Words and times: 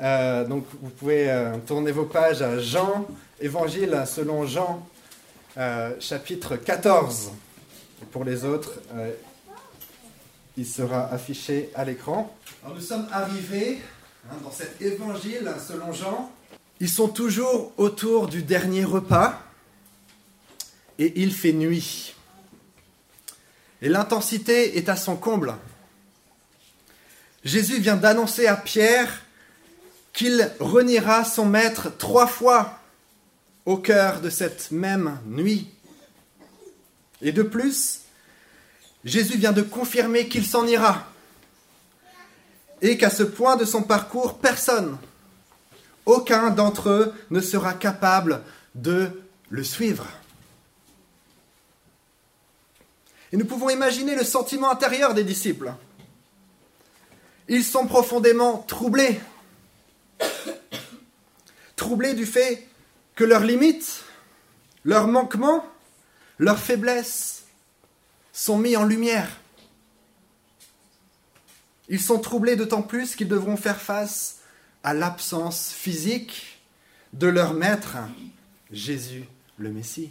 Euh, 0.00 0.46
donc 0.46 0.64
vous 0.80 0.88
pouvez 0.88 1.30
euh, 1.30 1.56
tourner 1.66 1.92
vos 1.92 2.06
pages 2.06 2.40
à 2.40 2.58
Jean, 2.58 3.06
Évangile 3.38 4.04
selon 4.06 4.46
Jean, 4.46 4.86
euh, 5.58 5.94
chapitre 6.00 6.56
14. 6.56 7.32
Et 8.02 8.06
pour 8.06 8.24
les 8.24 8.44
autres, 8.44 8.80
il 10.56 10.66
sera 10.66 11.12
affiché 11.12 11.70
à 11.74 11.84
l'écran. 11.84 12.34
Alors 12.64 12.76
nous 12.76 12.82
sommes 12.82 13.06
arrivés 13.12 13.78
hein, 14.30 14.36
dans 14.42 14.50
cet 14.50 14.80
Évangile 14.80 15.52
selon 15.66 15.92
Jean. 15.92 16.32
Ils 16.80 16.88
sont 16.88 17.08
toujours 17.08 17.72
autour 17.76 18.26
du 18.26 18.42
dernier 18.42 18.84
repas 18.84 19.38
et 20.98 21.12
il 21.20 21.30
fait 21.30 21.52
nuit. 21.52 22.14
Et 23.82 23.90
l'intensité 23.90 24.78
est 24.78 24.88
à 24.88 24.96
son 24.96 25.16
comble. 25.16 25.54
Jésus 27.44 27.80
vient 27.80 27.96
d'annoncer 27.96 28.46
à 28.46 28.56
Pierre 28.56 29.24
qu'il 30.20 30.52
reniera 30.60 31.24
son 31.24 31.46
maître 31.46 31.96
trois 31.96 32.26
fois 32.26 32.78
au 33.64 33.78
cœur 33.78 34.20
de 34.20 34.28
cette 34.28 34.70
même 34.70 35.18
nuit. 35.24 35.66
Et 37.22 37.32
de 37.32 37.42
plus, 37.42 38.00
Jésus 39.02 39.38
vient 39.38 39.52
de 39.52 39.62
confirmer 39.62 40.28
qu'il 40.28 40.44
s'en 40.44 40.66
ira 40.66 41.06
et 42.82 42.98
qu'à 42.98 43.08
ce 43.08 43.22
point 43.22 43.56
de 43.56 43.64
son 43.64 43.82
parcours, 43.82 44.36
personne, 44.36 44.98
aucun 46.04 46.50
d'entre 46.50 46.90
eux 46.90 47.14
ne 47.30 47.40
sera 47.40 47.72
capable 47.72 48.42
de 48.74 49.22
le 49.48 49.64
suivre. 49.64 50.06
Et 53.32 53.38
nous 53.38 53.46
pouvons 53.46 53.70
imaginer 53.70 54.14
le 54.14 54.24
sentiment 54.24 54.70
intérieur 54.70 55.14
des 55.14 55.24
disciples. 55.24 55.72
Ils 57.48 57.64
sont 57.64 57.86
profondément 57.86 58.58
troublés. 58.68 59.18
Troublés 61.76 62.14
du 62.14 62.26
fait 62.26 62.66
que 63.14 63.24
leurs 63.24 63.44
limites, 63.44 64.04
leurs 64.84 65.08
manquements, 65.08 65.66
leurs 66.38 66.58
faiblesses 66.58 67.44
sont 68.32 68.58
mis 68.58 68.76
en 68.76 68.84
lumière. 68.84 69.28
Ils 71.88 72.00
sont 72.00 72.18
troublés 72.18 72.56
d'autant 72.56 72.82
plus 72.82 73.16
qu'ils 73.16 73.28
devront 73.28 73.56
faire 73.56 73.80
face 73.80 74.38
à 74.84 74.94
l'absence 74.94 75.70
physique 75.70 76.60
de 77.12 77.26
leur 77.26 77.52
maître, 77.52 77.96
Jésus 78.70 79.24
le 79.58 79.70
Messie. 79.70 80.10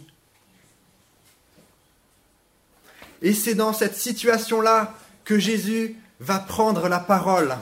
Et 3.22 3.34
c'est 3.34 3.54
dans 3.54 3.72
cette 3.72 3.96
situation-là 3.96 4.94
que 5.24 5.38
Jésus 5.38 5.96
va 6.20 6.38
prendre 6.38 6.88
la 6.88 7.00
parole. 7.00 7.56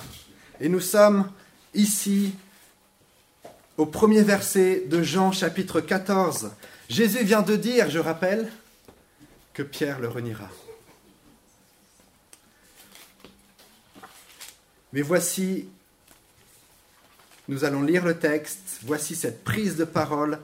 Et 0.61 0.69
nous 0.69 0.81
sommes 0.81 1.31
ici 1.79 2.34
au 3.77 3.87
premier 3.87 4.23
verset 4.23 4.83
de 4.87 5.03
Jean 5.03 5.31
chapitre 5.31 5.81
14. 5.81 6.51
Jésus 6.89 7.25
vient 7.25 7.43
de 7.43 7.55
dire, 7.55 7.89
je 7.89 8.01
rappelle, 8.01 8.51
que 9.55 9.62
Pierre 9.62 10.01
le 10.01 10.09
reniera. 10.09 10.49
Mais 14.93 15.03
voici, 15.03 15.69
nous 17.47 17.65
allons 17.65 17.83
lire 17.83 18.05
le 18.05 18.19
texte, 18.19 18.81
voici 18.83 19.15
cette 19.15 19.45
prise 19.45 19.77
de 19.77 19.84
parole 19.84 20.41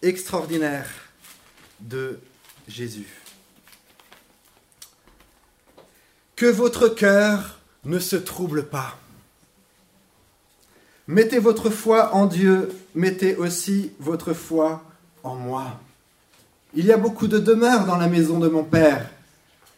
extraordinaire 0.00 0.88
de 1.80 2.18
Jésus. 2.66 3.20
Que 6.36 6.46
votre 6.46 6.88
cœur 6.88 7.60
ne 7.84 7.98
se 7.98 8.16
trouble 8.16 8.66
pas. 8.66 8.98
Mettez 11.10 11.40
votre 11.40 11.70
foi 11.70 12.14
en 12.14 12.26
Dieu, 12.26 12.70
mettez 12.94 13.34
aussi 13.34 13.90
votre 13.98 14.32
foi 14.32 14.84
en 15.24 15.34
moi. 15.34 15.80
Il 16.72 16.86
y 16.86 16.92
a 16.92 16.96
beaucoup 16.96 17.26
de 17.26 17.40
demeures 17.40 17.84
dans 17.84 17.96
la 17.96 18.06
maison 18.06 18.38
de 18.38 18.46
mon 18.46 18.62
Père. 18.62 19.10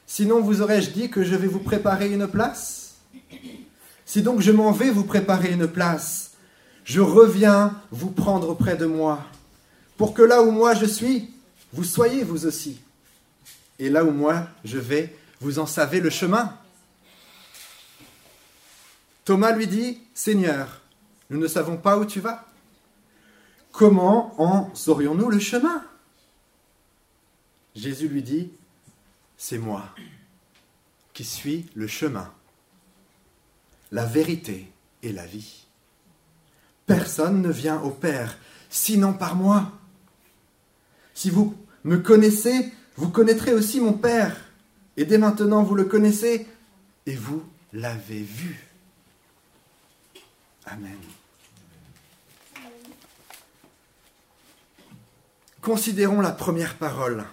Sinon 0.06 0.42
vous 0.42 0.60
aurais-je 0.60 0.90
dit 0.90 1.08
que 1.08 1.24
je 1.24 1.34
vais 1.34 1.46
vous 1.46 1.60
préparer 1.60 2.12
une 2.12 2.28
place? 2.28 2.96
Si 4.04 4.20
donc 4.20 4.42
je 4.42 4.52
m'en 4.52 4.72
vais 4.72 4.90
vous 4.90 5.04
préparer 5.04 5.52
une 5.52 5.66
place, 5.66 6.32
je 6.84 7.00
reviens 7.00 7.80
vous 7.90 8.10
prendre 8.10 8.50
auprès 8.50 8.76
de 8.76 8.84
moi, 8.84 9.24
pour 9.96 10.12
que 10.12 10.20
là 10.20 10.42
où 10.42 10.50
moi 10.50 10.74
je 10.74 10.84
suis, 10.84 11.30
vous 11.72 11.84
soyez 11.84 12.24
vous 12.24 12.44
aussi. 12.44 12.78
Et 13.78 13.88
là 13.88 14.04
où 14.04 14.10
moi 14.10 14.48
je 14.66 14.76
vais, 14.76 15.16
vous 15.40 15.58
en 15.58 15.66
savez 15.66 16.00
le 16.00 16.10
chemin 16.10 16.52
Thomas 19.24 19.52
lui 19.52 19.66
dit, 19.66 19.98
Seigneur, 20.12 20.81
nous 21.32 21.41
ne 21.41 21.48
savons 21.48 21.78
pas 21.78 21.98
où 21.98 22.04
tu 22.04 22.20
vas. 22.20 22.47
Comment 23.72 24.34
en 24.41 24.72
saurions-nous 24.75 25.31
le 25.31 25.38
chemin? 25.38 25.82
Jésus 27.75 28.06
lui 28.06 28.22
dit, 28.22 28.53
C'est 29.38 29.56
moi 29.56 29.82
qui 31.15 31.25
suis 31.25 31.70
le 31.75 31.87
chemin, 31.87 32.31
la 33.93 34.04
vérité 34.04 34.70
et 35.03 35.10
la 35.10 35.25
vie. 35.25 35.65
Personne 36.84 37.41
ne 37.41 37.50
vient 37.50 37.81
au 37.81 37.91
Père 37.91 38.37
sinon 38.69 39.14
par 39.14 39.34
moi. 39.34 39.72
Si 41.14 41.31
vous 41.31 41.54
me 41.84 41.97
connaissez, 41.97 42.72
vous 42.97 43.09
connaîtrez 43.09 43.54
aussi 43.54 43.81
mon 43.81 43.94
Père. 43.94 44.37
Et 44.99 45.06
dès 45.06 45.16
maintenant, 45.16 45.62
vous 45.62 45.76
le 45.76 45.84
connaissez 45.84 46.47
et 47.06 47.16
vous 47.16 47.43
l'avez 47.72 48.22
vu. 48.22 48.69
Amen. 50.66 50.99
Considérons 55.62 56.20
la 56.20 56.32
première 56.32 56.74
parole. 56.74 57.24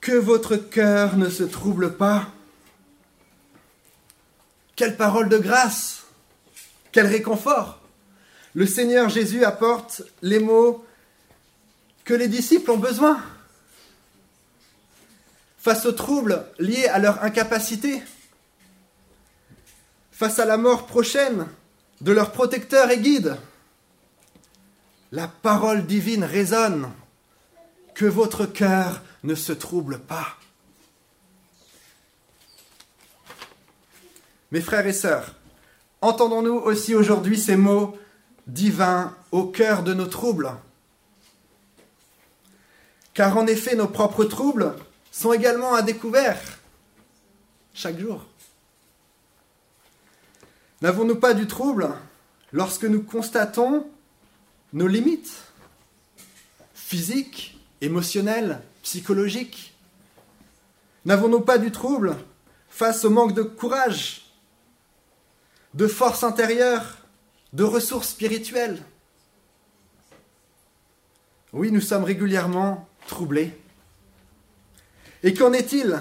Que 0.00 0.12
votre 0.12 0.54
cœur 0.54 1.16
ne 1.16 1.28
se 1.28 1.42
trouble 1.42 1.96
pas. 1.96 2.28
Quelle 4.76 4.96
parole 4.96 5.28
de 5.28 5.38
grâce. 5.38 6.04
Quel 6.92 7.06
réconfort. 7.06 7.80
Le 8.54 8.66
Seigneur 8.66 9.08
Jésus 9.08 9.44
apporte 9.44 10.02
les 10.22 10.38
mots 10.38 10.86
que 12.04 12.14
les 12.14 12.28
disciples 12.28 12.70
ont 12.70 12.78
besoin 12.78 13.20
face 15.58 15.86
aux 15.86 15.92
troubles 15.92 16.44
liés 16.60 16.86
à 16.86 17.00
leur 17.00 17.24
incapacité, 17.24 18.00
face 20.12 20.38
à 20.38 20.44
la 20.44 20.58
mort 20.58 20.86
prochaine 20.86 21.48
de 22.00 22.12
leur 22.12 22.30
protecteur 22.30 22.90
et 22.90 22.98
guide. 22.98 23.36
La 25.14 25.28
parole 25.28 25.86
divine 25.86 26.24
résonne. 26.24 26.90
Que 27.94 28.04
votre 28.04 28.46
cœur 28.46 29.00
ne 29.22 29.36
se 29.36 29.52
trouble 29.52 30.00
pas. 30.00 30.26
Mes 34.50 34.60
frères 34.60 34.88
et 34.88 34.92
sœurs, 34.92 35.36
entendons-nous 36.00 36.56
aussi 36.56 36.96
aujourd'hui 36.96 37.38
ces 37.38 37.54
mots 37.54 37.96
divins 38.48 39.16
au 39.30 39.44
cœur 39.44 39.84
de 39.84 39.94
nos 39.94 40.06
troubles 40.06 40.50
Car 43.14 43.36
en 43.36 43.46
effet, 43.46 43.76
nos 43.76 43.86
propres 43.86 44.24
troubles 44.24 44.74
sont 45.12 45.32
également 45.32 45.74
à 45.74 45.82
découvert 45.82 46.40
chaque 47.72 48.00
jour. 48.00 48.26
N'avons-nous 50.82 51.20
pas 51.20 51.34
du 51.34 51.46
trouble 51.46 51.88
lorsque 52.50 52.84
nous 52.84 53.04
constatons 53.04 53.88
nos 54.74 54.88
limites 54.88 55.42
physiques, 56.74 57.58
émotionnelles, 57.80 58.60
psychologiques 58.82 59.74
N'avons-nous 61.04 61.40
pas 61.40 61.58
du 61.58 61.70
trouble 61.70 62.16
face 62.68 63.04
au 63.04 63.10
manque 63.10 63.34
de 63.34 63.42
courage, 63.42 64.32
de 65.74 65.86
force 65.86 66.24
intérieure, 66.24 66.98
de 67.52 67.62
ressources 67.62 68.10
spirituelles? 68.10 68.82
Oui, 71.52 71.70
nous 71.70 71.82
sommes 71.82 72.04
régulièrement 72.04 72.88
troublés. 73.06 73.52
Et 75.22 75.34
qu'en 75.34 75.52
est-il 75.52 76.00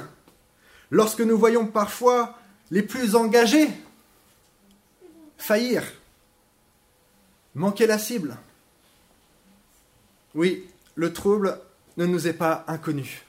lorsque 0.89 1.21
nous 1.21 1.37
voyons 1.37 1.67
parfois 1.67 2.39
les 2.71 2.81
plus 2.81 3.15
engagés 3.15 3.69
faillir, 5.37 5.83
manquer 7.55 7.87
la 7.87 7.99
cible? 7.99 8.37
Oui, 10.35 10.67
le 10.95 11.13
trouble 11.13 11.59
ne 11.97 12.05
nous 12.05 12.27
est 12.27 12.33
pas 12.33 12.63
inconnu. 12.67 13.23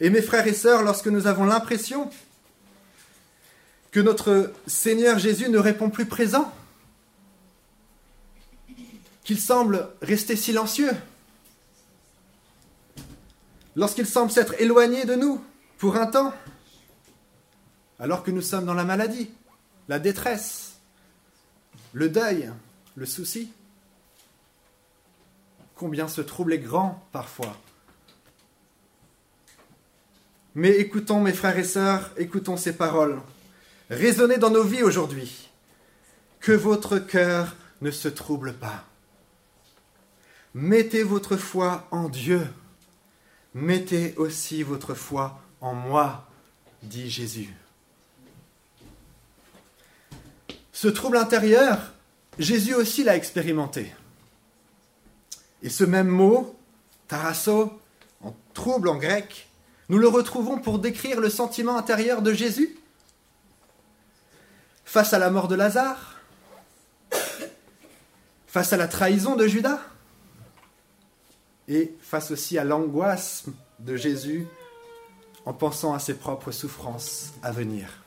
Et 0.00 0.10
mes 0.10 0.22
frères 0.22 0.46
et 0.46 0.54
sœurs, 0.54 0.82
lorsque 0.82 1.08
nous 1.08 1.26
avons 1.26 1.44
l'impression 1.44 2.10
que 3.90 4.00
notre 4.00 4.52
Seigneur 4.66 5.18
Jésus 5.18 5.48
ne 5.48 5.58
répond 5.58 5.90
plus 5.90 6.06
présent, 6.06 6.52
qu'il 9.24 9.40
semble 9.40 9.88
rester 10.02 10.36
silencieux, 10.36 10.92
lorsqu'il 13.74 14.06
semble 14.06 14.30
s'être 14.30 14.60
éloigné 14.60 15.04
de 15.04 15.14
nous 15.14 15.42
pour 15.78 15.96
un 15.96 16.06
temps, 16.06 16.32
alors 17.98 18.22
que 18.22 18.30
nous 18.30 18.42
sommes 18.42 18.66
dans 18.66 18.74
la 18.74 18.84
maladie, 18.84 19.30
la 19.88 19.98
détresse, 19.98 20.74
le 21.92 22.08
deuil, 22.08 22.50
le 22.94 23.06
souci. 23.06 23.50
Combien 25.78 26.08
ce 26.08 26.20
trouble 26.20 26.54
est 26.54 26.58
grand 26.58 27.06
parfois. 27.12 27.56
Mais 30.56 30.70
écoutons 30.70 31.20
mes 31.20 31.32
frères 31.32 31.56
et 31.56 31.62
sœurs, 31.62 32.10
écoutons 32.16 32.56
ces 32.56 32.72
paroles. 32.72 33.20
Résonnez 33.88 34.38
dans 34.38 34.50
nos 34.50 34.64
vies 34.64 34.82
aujourd'hui. 34.82 35.48
Que 36.40 36.50
votre 36.50 36.98
cœur 36.98 37.54
ne 37.80 37.92
se 37.92 38.08
trouble 38.08 38.54
pas. 38.54 38.84
Mettez 40.52 41.04
votre 41.04 41.36
foi 41.36 41.86
en 41.92 42.08
Dieu. 42.08 42.44
Mettez 43.54 44.14
aussi 44.16 44.64
votre 44.64 44.94
foi 44.94 45.40
en 45.60 45.74
moi, 45.74 46.28
dit 46.82 47.08
Jésus. 47.08 47.54
Ce 50.72 50.88
trouble 50.88 51.18
intérieur, 51.18 51.92
Jésus 52.36 52.74
aussi 52.74 53.04
l'a 53.04 53.14
expérimenté. 53.14 53.92
Et 55.62 55.70
ce 55.70 55.84
même 55.84 56.08
mot, 56.08 56.56
tarasso, 57.08 57.80
en 58.22 58.34
trouble 58.54 58.88
en 58.88 58.96
grec, 58.96 59.48
nous 59.88 59.98
le 59.98 60.08
retrouvons 60.08 60.58
pour 60.58 60.78
décrire 60.78 61.20
le 61.20 61.30
sentiment 61.30 61.76
intérieur 61.76 62.22
de 62.22 62.32
Jésus 62.32 62.78
face 64.84 65.12
à 65.12 65.18
la 65.18 65.30
mort 65.30 65.48
de 65.48 65.54
Lazare, 65.54 66.16
face 68.46 68.72
à 68.72 68.76
la 68.76 68.88
trahison 68.88 69.36
de 69.36 69.46
Judas, 69.46 69.80
et 71.68 71.94
face 72.00 72.30
aussi 72.30 72.56
à 72.56 72.64
l'angoisse 72.64 73.44
de 73.78 73.96
Jésus 73.96 74.46
en 75.44 75.52
pensant 75.52 75.94
à 75.94 75.98
ses 75.98 76.14
propres 76.14 76.52
souffrances 76.52 77.32
à 77.42 77.52
venir. 77.52 78.02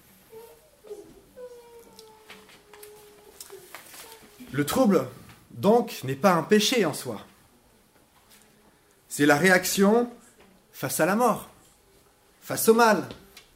Le 4.51 4.65
trouble, 4.65 5.07
donc, 5.51 6.01
n'est 6.03 6.15
pas 6.15 6.33
un 6.33 6.43
péché 6.43 6.85
en 6.85 6.93
soi. 6.93 7.21
C'est 9.11 9.25
la 9.25 9.35
réaction 9.35 10.09
face 10.71 11.01
à 11.01 11.05
la 11.05 11.17
mort, 11.17 11.49
face 12.41 12.69
au 12.69 12.73
mal, 12.73 13.09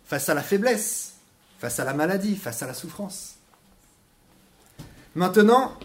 face 0.03 0.27
à 0.27 0.33
la 0.33 0.43
faiblesse, 0.43 1.13
face 1.59 1.79
à 1.79 1.85
la 1.85 1.93
maladie, 1.93 2.35
face 2.35 2.61
à 2.61 2.67
la 2.67 2.73
souffrance. 2.73 3.35
Maintenant, 5.15 5.79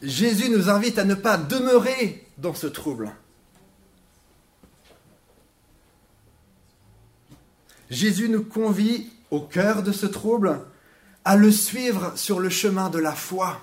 Jésus 0.00 0.48
nous 0.48 0.70
invite 0.70 0.98
à 0.98 1.04
ne 1.04 1.14
pas 1.14 1.36
demeurer 1.36 2.26
dans 2.38 2.54
ce 2.54 2.66
trouble. 2.66 3.12
Jésus 7.90 8.30
nous 8.30 8.44
convie 8.44 9.10
au 9.30 9.42
cœur 9.42 9.82
de 9.82 9.92
ce 9.92 10.06
trouble 10.06 10.58
à 11.22 11.36
le 11.36 11.52
suivre 11.52 12.16
sur 12.16 12.40
le 12.40 12.48
chemin 12.48 12.88
de 12.88 12.98
la 12.98 13.12
foi. 13.12 13.60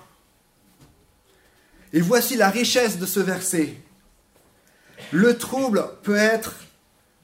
Et 1.92 2.00
voici 2.00 2.36
la 2.36 2.50
richesse 2.50 2.98
de 2.98 3.06
ce 3.06 3.18
verset. 3.18 3.80
Le 5.12 5.38
trouble 5.38 5.88
peut 6.02 6.16
être 6.16 6.54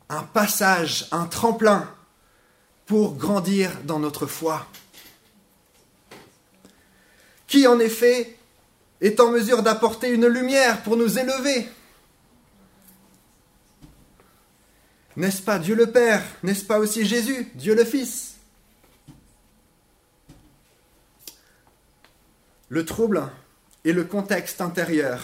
un 0.08 0.22
passage, 0.22 1.08
un 1.10 1.26
tremplin 1.26 1.88
pour 2.86 3.16
grandir 3.16 3.70
dans 3.84 3.98
notre 3.98 4.26
foi. 4.26 4.66
Qui 7.46 7.66
en 7.66 7.78
effet 7.80 8.38
est 9.00 9.18
en 9.20 9.30
mesure 9.30 9.62
d'apporter 9.62 10.10
une 10.10 10.26
lumière 10.26 10.82
pour 10.82 10.96
nous 10.96 11.18
élever? 11.18 11.68
N'est-ce 15.16 15.42
pas 15.42 15.58
Dieu 15.58 15.74
le 15.74 15.90
Père? 15.90 16.22
N'est-ce 16.42 16.64
pas 16.64 16.78
aussi 16.78 17.04
Jésus, 17.04 17.50
Dieu 17.54 17.74
le 17.74 17.84
Fils? 17.84 18.36
Le 22.68 22.84
trouble 22.86 23.28
est 23.84 23.92
le 23.92 24.04
contexte 24.04 24.62
intérieur 24.62 25.20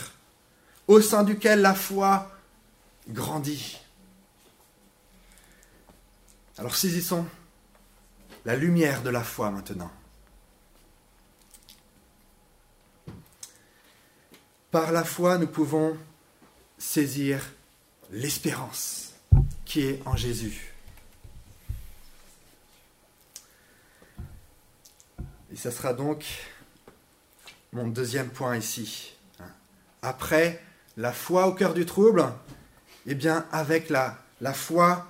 au 0.87 1.01
sein 1.01 1.23
duquel 1.23 1.63
la 1.63 1.75
foi 1.75 2.31
grandit. 3.09 3.79
Alors 6.59 6.75
saisissons 6.75 7.27
la 8.45 8.57
lumière 8.57 9.03
de 9.03 9.11
la 9.11 9.23
foi 9.23 9.51
maintenant. 9.51 9.91
Par 14.71 14.93
la 14.93 15.05
foi, 15.05 15.39
nous 15.39 15.47
pouvons 15.47 15.97
saisir 16.77 17.43
l'espérance 18.11 19.13
qui 19.65 19.81
est 19.83 20.03
en 20.07 20.17
Jésus. 20.17 20.75
Et 25.51 25.57
ce 25.57 25.71
sera 25.71 25.95
donc 25.95 26.25
mon 27.73 27.89
deuxième 27.89 28.31
point 28.31 28.57
ici. 28.57 29.15
Après 30.03 30.63
la 30.97 31.13
foi 31.13 31.47
au 31.47 31.55
cœur 31.55 31.75
du 31.75 31.87
trouble, 31.87 32.25
eh 33.09 33.15
bien, 33.15 33.45
avec 33.51 33.91
la, 33.91 34.19
la 34.41 34.55
foi, 34.55 35.07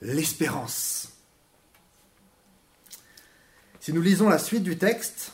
l'espérance. 0.00 1.08
Si 3.80 3.92
nous 3.92 4.02
lisons 4.02 4.28
la 4.28 4.38
suite 4.38 4.62
du 4.62 4.78
texte, 4.78 5.32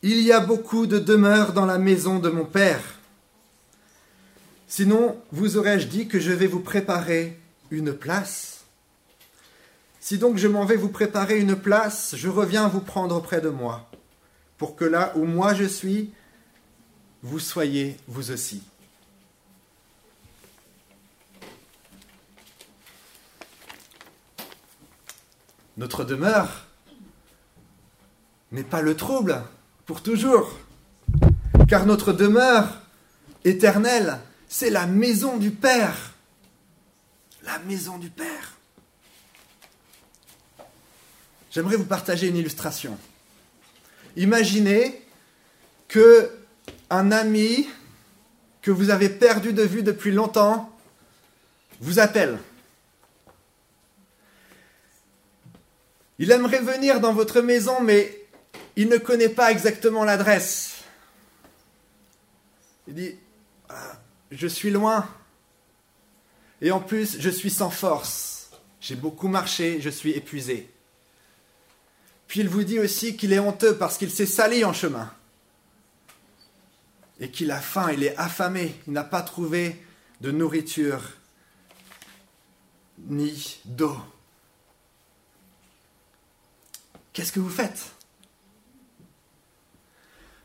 Il 0.00 0.20
y 0.20 0.30
a 0.30 0.38
beaucoup 0.38 0.86
de 0.86 1.00
demeures 1.00 1.52
dans 1.52 1.66
la 1.66 1.76
maison 1.76 2.20
de 2.20 2.30
mon 2.30 2.44
Père. 2.44 3.00
Sinon, 4.68 5.20
vous 5.32 5.56
aurais-je 5.56 5.88
dit 5.88 6.06
que 6.06 6.20
je 6.20 6.30
vais 6.30 6.46
vous 6.46 6.60
préparer 6.60 7.36
une 7.72 7.92
place? 7.92 8.60
Si 9.98 10.16
donc 10.16 10.36
je 10.36 10.46
m'en 10.46 10.64
vais 10.64 10.76
vous 10.76 10.88
préparer 10.88 11.40
une 11.40 11.56
place, 11.56 12.14
je 12.16 12.28
reviens 12.28 12.68
vous 12.68 12.80
prendre 12.80 13.20
près 13.20 13.40
de 13.40 13.48
moi, 13.48 13.90
pour 14.56 14.76
que 14.76 14.84
là 14.84 15.12
où 15.16 15.24
moi 15.24 15.52
je 15.52 15.64
suis, 15.64 16.12
vous 17.22 17.38
soyez 17.38 17.96
vous 18.06 18.30
aussi. 18.30 18.62
Notre 25.76 26.04
demeure 26.04 26.66
n'est 28.50 28.64
pas 28.64 28.82
le 28.82 28.96
trouble 28.96 29.42
pour 29.86 30.02
toujours, 30.02 30.58
car 31.68 31.86
notre 31.86 32.12
demeure 32.12 32.80
éternelle, 33.44 34.18
c'est 34.48 34.70
la 34.70 34.86
maison 34.86 35.36
du 35.36 35.50
Père. 35.50 36.14
La 37.44 37.58
maison 37.60 37.98
du 37.98 38.10
Père. 38.10 38.54
J'aimerais 41.50 41.76
vous 41.76 41.84
partager 41.84 42.28
une 42.28 42.36
illustration. 42.36 42.98
Imaginez 44.16 45.02
que 45.86 46.37
un 46.90 47.12
ami 47.12 47.68
que 48.62 48.70
vous 48.70 48.90
avez 48.90 49.08
perdu 49.08 49.52
de 49.52 49.62
vue 49.62 49.82
depuis 49.82 50.10
longtemps 50.10 50.70
vous 51.80 51.98
appelle. 51.98 52.38
Il 56.18 56.30
aimerait 56.32 56.60
venir 56.60 57.00
dans 57.00 57.12
votre 57.12 57.40
maison, 57.40 57.80
mais 57.80 58.26
il 58.76 58.88
ne 58.88 58.96
connaît 58.96 59.28
pas 59.28 59.52
exactement 59.52 60.04
l'adresse. 60.04 60.82
Il 62.88 62.94
dit, 62.94 63.14
ah, 63.68 63.92
je 64.30 64.46
suis 64.46 64.70
loin. 64.70 65.08
Et 66.60 66.72
en 66.72 66.80
plus, 66.80 67.20
je 67.20 67.30
suis 67.30 67.50
sans 67.50 67.70
force. 67.70 68.50
J'ai 68.80 68.96
beaucoup 68.96 69.28
marché, 69.28 69.80
je 69.80 69.90
suis 69.90 70.12
épuisé. 70.12 70.68
Puis 72.26 72.40
il 72.40 72.48
vous 72.48 72.64
dit 72.64 72.78
aussi 72.78 73.16
qu'il 73.16 73.32
est 73.32 73.38
honteux 73.38 73.76
parce 73.76 73.96
qu'il 73.96 74.10
s'est 74.10 74.26
sali 74.26 74.64
en 74.64 74.72
chemin. 74.72 75.10
Et 77.20 77.30
qu'il 77.30 77.50
a 77.50 77.60
faim, 77.60 77.90
il 77.92 78.04
est 78.04 78.16
affamé, 78.16 78.74
il 78.86 78.92
n'a 78.92 79.04
pas 79.04 79.22
trouvé 79.22 79.82
de 80.20 80.30
nourriture 80.30 81.02
ni 83.06 83.60
d'eau. 83.64 83.96
Qu'est-ce 87.12 87.32
que 87.32 87.40
vous 87.40 87.50
faites? 87.50 87.90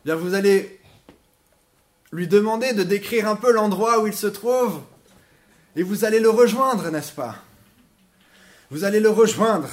Bien, 0.06 0.16
vous 0.16 0.34
allez 0.34 0.80
lui 2.12 2.28
demander 2.28 2.74
de 2.74 2.84
décrire 2.84 3.28
un 3.28 3.36
peu 3.36 3.52
l'endroit 3.52 4.02
où 4.02 4.08
il 4.08 4.14
se 4.16 4.28
trouve 4.28 4.82
et 5.76 5.84
vous 5.84 6.06
allez 6.06 6.20
le 6.20 6.30
rejoindre, 6.30 6.90
n'est-ce 6.90 7.12
pas? 7.12 7.38
Vous 8.70 8.84
allez 8.84 9.00
le 9.00 9.10
rejoindre 9.10 9.70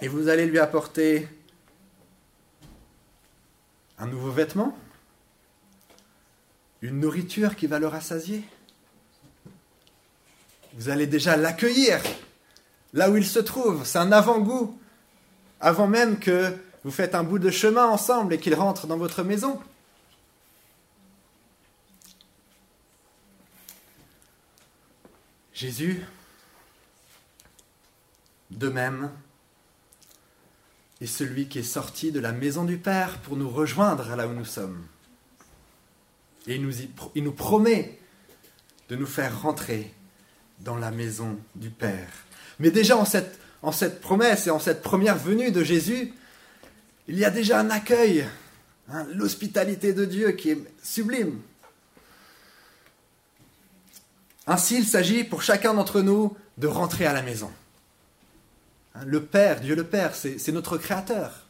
et 0.00 0.08
vous 0.08 0.28
allez 0.28 0.46
lui 0.46 0.58
apporter 0.58 1.28
un 3.98 4.06
nouveau 4.06 4.30
vêtement, 4.30 4.78
une 6.82 7.00
nourriture 7.00 7.56
qui 7.56 7.66
va 7.66 7.78
le 7.78 7.86
rassasier. 7.86 8.44
Vous 10.74 10.88
allez 10.88 11.06
déjà 11.06 11.36
l'accueillir 11.36 12.00
là 12.92 13.10
où 13.10 13.16
il 13.16 13.26
se 13.26 13.38
trouve. 13.38 13.84
C'est 13.84 13.98
un 13.98 14.12
avant-goût 14.12 14.78
avant 15.60 15.88
même 15.88 16.18
que 16.18 16.52
vous 16.84 16.90
faites 16.90 17.14
un 17.14 17.24
bout 17.24 17.38
de 17.38 17.50
chemin 17.50 17.86
ensemble 17.86 18.34
et 18.34 18.38
qu'il 18.38 18.54
rentre 18.54 18.86
dans 18.86 18.96
votre 18.96 19.22
maison. 19.22 19.60
Jésus 25.52 26.04
de 28.52 28.68
même 28.68 29.10
est 31.00 31.06
celui 31.06 31.48
qui 31.48 31.58
est 31.58 31.62
sorti 31.64 32.12
de 32.12 32.20
la 32.20 32.32
maison 32.32 32.64
du 32.64 32.78
Père 32.78 33.18
pour 33.18 33.36
nous 33.36 33.50
rejoindre 33.50 34.14
là 34.14 34.28
où 34.28 34.32
nous 34.32 34.44
sommes. 34.44 34.86
Et 36.46 36.54
il 37.14 37.24
nous, 37.24 37.32
promet 37.32 37.98
de 38.88 38.96
nous 38.96 39.06
faire 39.06 39.42
rentrer 39.42 39.92
dans 40.60 40.76
la 40.76 40.90
maison 40.90 41.38
du 41.54 41.70
Père. 41.70 42.08
Mais 42.58 42.70
déjà 42.70 42.96
en 42.96 43.04
cette, 43.04 43.38
en 43.62 43.72
cette 43.72 44.00
promesse 44.00 44.46
et 44.46 44.50
en 44.50 44.58
cette 44.58 44.82
première 44.82 45.18
venue 45.18 45.50
de 45.50 45.62
Jésus, 45.62 46.12
il 47.06 47.18
y 47.18 47.24
a 47.24 47.30
déjà 47.30 47.60
un 47.60 47.70
accueil, 47.70 48.26
hein, 48.90 49.06
l'hospitalité 49.14 49.92
de 49.92 50.04
Dieu 50.04 50.32
qui 50.32 50.50
est 50.50 50.58
sublime. 50.82 51.40
Ainsi, 54.46 54.78
il 54.78 54.86
s'agit 54.86 55.24
pour 55.24 55.42
chacun 55.42 55.74
d'entre 55.74 56.00
nous 56.00 56.36
de 56.56 56.66
rentrer 56.66 57.06
à 57.06 57.12
la 57.12 57.22
maison. 57.22 57.50
Hein, 58.94 59.04
le 59.04 59.22
Père, 59.22 59.60
Dieu 59.60 59.74
le 59.74 59.84
Père, 59.84 60.14
c'est 60.14 60.52
notre 60.52 60.78
Créateur. 60.78 61.47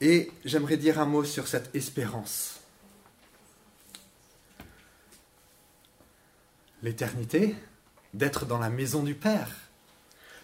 Et 0.00 0.30
j'aimerais 0.44 0.76
dire 0.76 0.98
un 0.98 1.06
mot 1.06 1.24
sur 1.24 1.48
cette 1.48 1.74
espérance. 1.74 2.60
L'éternité, 6.82 7.56
d'être 8.14 8.46
dans 8.46 8.58
la 8.58 8.70
maison 8.70 9.02
du 9.02 9.14
Père. 9.14 9.50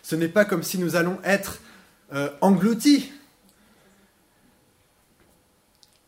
Ce 0.02 0.16
n'est 0.16 0.28
pas 0.28 0.44
comme 0.44 0.62
si 0.62 0.78
nous 0.78 0.96
allons 0.96 1.18
être 1.24 1.60
euh, 2.12 2.30
engloutis. 2.40 3.12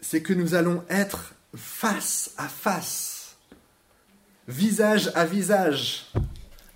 C'est 0.00 0.22
que 0.22 0.32
nous 0.32 0.54
allons 0.54 0.84
être 0.90 1.34
face 1.54 2.32
à 2.36 2.48
face, 2.48 3.36
visage 4.48 5.10
à 5.14 5.24
visage, 5.24 6.10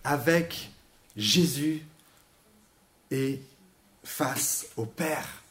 avec 0.05 0.71
Jésus 1.17 1.83
et 3.11 3.41
face 4.05 4.67
au 4.77 4.87
Père. 4.87 5.43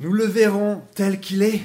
Nous 0.00 0.12
le 0.12 0.24
verrons 0.24 0.82
tel 0.94 1.20
qu'il 1.20 1.42
est. 1.42 1.62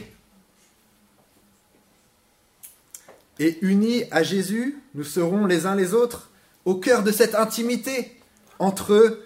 Et 3.39 3.57
unis 3.61 4.03
à 4.11 4.23
Jésus, 4.23 4.81
nous 4.93 5.03
serons 5.03 5.45
les 5.45 5.65
uns 5.65 5.75
les 5.75 5.93
autres 5.93 6.29
au 6.65 6.75
cœur 6.75 7.03
de 7.03 7.11
cette 7.11 7.35
intimité 7.35 8.19
entre 8.59 9.19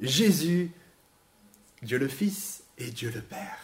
Jésus, 0.00 0.72
Dieu 1.82 1.98
le 1.98 2.08
Fils, 2.08 2.62
et 2.78 2.90
Dieu 2.90 3.12
le 3.14 3.20
Père. 3.20 3.58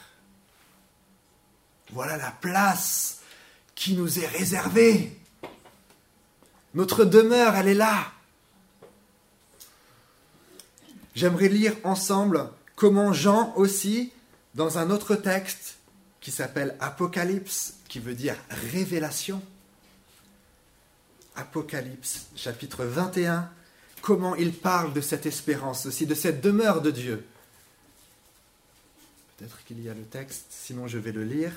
Voilà 1.91 2.17
la 2.17 2.31
place 2.31 3.21
qui 3.75 3.95
nous 3.95 4.19
est 4.19 4.27
réservée. 4.27 5.17
Notre 6.75 7.05
demeure, 7.05 7.57
elle 7.57 7.69
est 7.69 7.75
là. 7.75 8.13
J'aimerais 11.15 11.49
lire 11.49 11.75
ensemble 11.85 12.49
comment 12.77 13.13
Jean 13.13 13.53
aussi 13.57 14.13
dans 14.59 14.77
un 14.77 14.91
autre 14.91 15.15
texte 15.15 15.77
qui 16.21 16.33
s'appelle 16.33 16.75
Apocalypse, 16.81 17.75
qui 17.89 18.01
veut 18.01 18.15
dire 18.15 18.35
révélation. 18.73 19.41
Apocalypse, 21.37 22.27
chapitre 22.35 22.85
21, 22.85 23.49
comment 24.03 24.35
il 24.35 24.53
parle 24.53 24.93
de 24.93 25.01
cette 25.01 25.27
espérance 25.27 25.87
aussi, 25.87 26.07
de 26.07 26.15
cette 26.17 26.41
demeure 26.41 26.83
de 26.83 26.91
Dieu. 26.91 27.25
Peut-être 29.37 29.63
qu'il 29.65 29.81
y 29.81 29.89
a 29.89 29.95
le 29.95 30.03
texte, 30.03 30.47
sinon 30.51 30.89
je 30.89 30.99
vais 30.99 31.13
le 31.13 31.23
lire. 31.23 31.53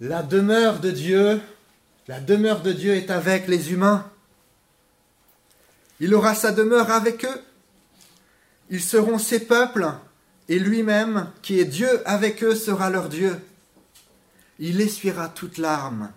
La 0.00 0.22
demeure 0.22 0.80
de 0.80 0.90
Dieu, 0.90 1.42
la 2.06 2.20
demeure 2.20 2.62
de 2.62 2.72
Dieu 2.72 2.94
est 2.94 3.10
avec 3.10 3.48
les 3.48 3.70
humains. 3.70 4.10
Il 6.00 6.14
aura 6.14 6.34
sa 6.34 6.52
demeure 6.52 6.90
avec 6.90 7.26
eux. 7.26 7.42
Ils 8.70 8.82
seront 8.82 9.18
ses 9.18 9.40
peuples 9.40 9.92
et 10.48 10.58
lui-même, 10.58 11.30
qui 11.42 11.60
est 11.60 11.66
Dieu 11.66 12.06
avec 12.08 12.42
eux, 12.42 12.54
sera 12.54 12.90
leur 12.90 13.08
Dieu. 13.08 13.38
Il 14.58 14.80
essuiera 14.80 15.28
toute 15.28 15.58
larme 15.58 16.10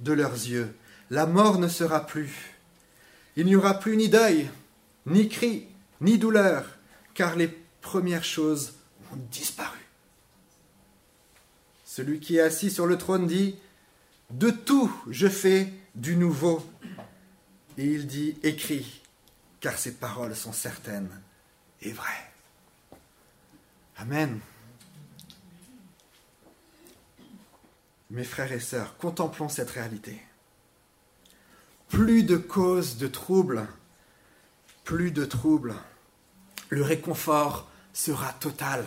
de 0.00 0.12
leurs 0.12 0.34
yeux. 0.34 0.74
La 1.10 1.26
mort 1.26 1.58
ne 1.58 1.68
sera 1.68 2.04
plus. 2.06 2.54
Il 3.36 3.46
n'y 3.46 3.54
aura 3.54 3.78
plus 3.78 3.96
ni 3.96 4.08
deuil, 4.08 4.50
ni 5.06 5.28
cri, 5.28 5.68
ni 6.00 6.18
douleur, 6.18 6.64
car 7.14 7.36
les 7.36 7.48
premières 7.80 8.24
choses 8.24 8.74
ont 9.12 9.18
disparu. 9.30 9.78
Celui 11.84 12.18
qui 12.18 12.36
est 12.36 12.40
assis 12.40 12.70
sur 12.70 12.86
le 12.86 12.98
trône 12.98 13.26
dit, 13.26 13.56
De 14.30 14.50
tout 14.50 14.92
je 15.08 15.28
fais 15.28 15.72
du 15.94 16.16
nouveau. 16.16 16.66
Et 17.78 17.84
il 17.84 18.06
dit, 18.06 18.36
Écris, 18.42 19.02
car 19.60 19.78
ces 19.78 19.92
paroles 19.92 20.34
sont 20.34 20.52
certaines 20.52 21.10
et 21.82 21.92
vraies. 21.92 22.35
Amen. 23.98 24.40
Mes 28.10 28.24
frères 28.24 28.52
et 28.52 28.60
sœurs, 28.60 28.96
contemplons 28.98 29.48
cette 29.48 29.70
réalité. 29.70 30.20
Plus 31.88 32.22
de 32.22 32.36
causes 32.36 32.98
de 32.98 33.06
troubles, 33.06 33.66
plus 34.84 35.10
de 35.10 35.24
troubles, 35.24 35.74
le 36.68 36.82
réconfort 36.82 37.68
sera 37.92 38.32
total. 38.34 38.84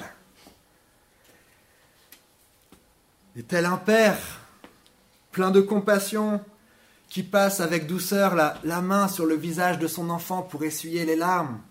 Et 3.36 3.44
tel 3.44 3.66
un 3.66 3.78
père, 3.78 4.18
plein 5.32 5.50
de 5.50 5.62
compassion, 5.62 6.44
qui 7.10 7.24
passe 7.24 7.60
avec 7.60 7.88
douceur 7.88 8.36
la, 8.36 8.60
la 8.64 8.82
main 8.82 9.08
sur 9.08 9.26
le 9.26 9.36
visage 9.36 9.80
de 9.80 9.88
son 9.88 10.10
enfant 10.12 10.44
pour 10.44 10.64
essuyer 10.64 11.06
les 11.06 11.16
larmes, 11.16 11.62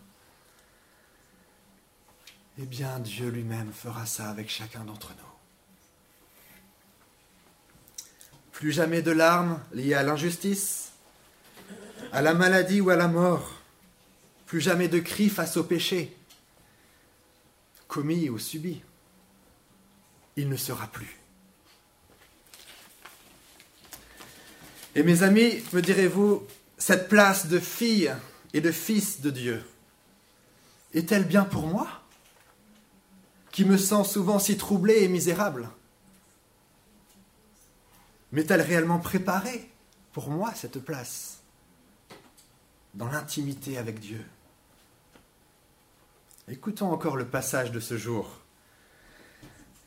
eh 2.60 2.66
bien 2.66 2.98
Dieu 2.98 3.28
lui-même 3.28 3.72
fera 3.72 4.04
ça 4.04 4.28
avec 4.28 4.50
chacun 4.50 4.84
d'entre 4.84 5.10
nous. 5.10 5.24
Plus 8.50 8.72
jamais 8.72 9.02
de 9.02 9.12
larmes 9.12 9.60
liées 9.72 9.94
à 9.94 10.02
l'injustice, 10.02 10.90
à 12.12 12.20
la 12.20 12.34
maladie 12.34 12.80
ou 12.80 12.90
à 12.90 12.96
la 12.96 13.06
mort. 13.06 13.54
Plus 14.46 14.60
jamais 14.60 14.88
de 14.88 14.98
cris 14.98 15.28
face 15.28 15.56
au 15.56 15.62
péché, 15.62 16.16
commis 17.86 18.28
ou 18.28 18.38
subi. 18.38 18.82
Il 20.36 20.48
ne 20.48 20.56
sera 20.56 20.88
plus. 20.88 21.16
Et 24.96 25.04
mes 25.04 25.22
amis, 25.22 25.62
me 25.72 25.80
direz-vous, 25.80 26.44
cette 26.76 27.08
place 27.08 27.46
de 27.46 27.60
fille 27.60 28.12
et 28.52 28.60
de 28.60 28.72
fils 28.72 29.20
de 29.20 29.30
Dieu 29.30 29.62
est-elle 30.94 31.24
bien 31.24 31.44
pour 31.44 31.66
moi? 31.66 31.97
Qui 33.50 33.64
me 33.64 33.76
sent 33.76 34.04
souvent 34.04 34.38
si 34.38 34.56
troublé 34.56 35.02
et 35.02 35.08
misérable 35.08 35.68
M'est-elle 38.32 38.60
réellement 38.60 38.98
préparée 38.98 39.70
pour 40.12 40.28
moi 40.28 40.52
cette 40.54 40.80
place 40.80 41.38
dans 42.94 43.08
l'intimité 43.08 43.78
avec 43.78 44.00
Dieu? 44.00 44.24
Écoutons 46.50 46.90
encore 46.90 47.16
le 47.16 47.26
passage 47.26 47.72
de 47.72 47.80
ce 47.80 47.96
jour. 47.96 48.30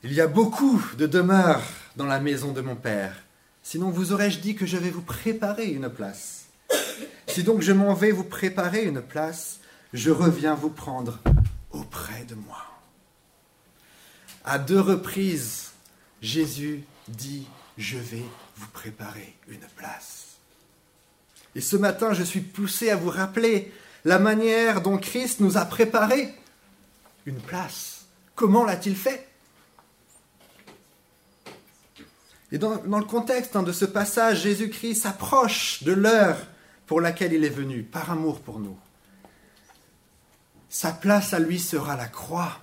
Il 0.03 0.13
y 0.13 0.21
a 0.21 0.27
beaucoup 0.27 0.81
de 0.97 1.05
demeures 1.05 1.61
dans 1.95 2.05
la 2.05 2.19
maison 2.19 2.51
de 2.51 2.61
mon 2.61 2.75
Père. 2.75 3.15
Sinon 3.61 3.91
vous 3.91 4.11
aurais-je 4.11 4.39
dit 4.39 4.55
que 4.55 4.65
je 4.65 4.77
vais 4.77 4.89
vous 4.89 5.03
préparer 5.03 5.67
une 5.67 5.89
place? 5.89 6.45
Si 7.27 7.43
donc 7.43 7.61
je 7.61 7.71
m'en 7.71 7.93
vais 7.93 8.11
vous 8.11 8.23
préparer 8.23 8.83
une 8.85 9.01
place, 9.01 9.59
je 9.93 10.09
reviens 10.09 10.55
vous 10.55 10.69
prendre 10.69 11.19
auprès 11.71 12.23
de 12.25 12.35
moi. 12.35 12.65
À 14.43 14.57
deux 14.59 14.79
reprises, 14.79 15.71
Jésus 16.21 16.83
dit, 17.07 17.47
je 17.77 17.97
vais 17.97 18.23
vous 18.57 18.67
préparer 18.67 19.35
une 19.47 19.65
place. 19.75 20.37
Et 21.55 21.61
ce 21.61 21.75
matin, 21.75 22.13
je 22.13 22.23
suis 22.23 22.41
poussé 22.41 22.89
à 22.89 22.95
vous 22.95 23.09
rappeler 23.09 23.71
la 24.05 24.19
manière 24.19 24.81
dont 24.81 24.97
Christ 24.97 25.39
nous 25.39 25.57
a 25.57 25.65
préparé 25.65 26.33
une 27.25 27.39
place. 27.39 28.05
Comment 28.35 28.63
l'a-t-il 28.63 28.95
fait? 28.95 29.27
Et 32.51 32.57
dans, 32.57 32.81
le 32.83 33.05
contexte 33.05 33.55
hein, 33.55 33.63
de 33.63 33.71
ce 33.71 33.85
passage, 33.85 34.41
Jésus-Christ 34.41 34.95
s'approche 34.95 35.83
de 35.83 35.93
l'heure 35.93 36.37
pour 36.85 36.99
laquelle 36.99 37.31
il 37.31 37.45
est 37.45 37.49
venu, 37.49 37.83
par 37.83 38.11
amour 38.11 38.41
pour 38.41 38.59
nous. 38.59 38.77
Sa 40.69 40.91
place 40.91 41.33
à 41.33 41.39
lui 41.39 41.59
sera 41.59 41.95
la 41.95 42.07
croix. 42.07 42.59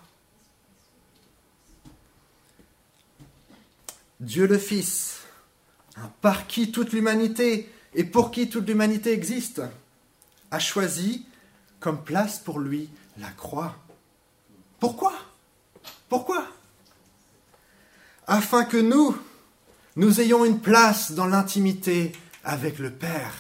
Dieu 4.20 4.46
le 4.46 4.58
Fils, 4.58 5.18
par 6.20 6.46
qui 6.46 6.72
toute 6.72 6.92
l'humanité 6.92 7.72
et 7.94 8.04
pour 8.04 8.30
qui 8.30 8.48
toute 8.48 8.66
l'humanité 8.66 9.12
existe, 9.12 9.62
a 10.50 10.58
choisi 10.58 11.26
comme 11.78 12.02
place 12.02 12.38
pour 12.38 12.58
lui 12.58 12.88
la 13.18 13.30
croix. 13.30 13.76
Pourquoi? 14.80 15.12
Pourquoi? 16.08 16.46
Afin 18.26 18.64
que 18.64 18.76
nous, 18.76 19.16
nous 19.96 20.20
ayons 20.20 20.44
une 20.44 20.60
place 20.60 21.12
dans 21.12 21.26
l'intimité 21.26 22.12
avec 22.44 22.78
le 22.78 22.90
Père. 22.90 23.34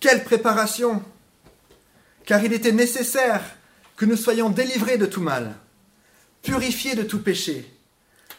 Quelle 0.00 0.24
préparation 0.24 1.02
Car 2.24 2.42
il 2.44 2.52
était 2.52 2.72
nécessaire 2.72 3.42
que 3.96 4.04
nous 4.04 4.16
soyons 4.16 4.50
délivrés 4.50 4.98
de 4.98 5.06
tout 5.06 5.20
mal, 5.20 5.56
purifiés 6.42 6.94
de 6.94 7.02
tout 7.02 7.22
péché, 7.22 7.73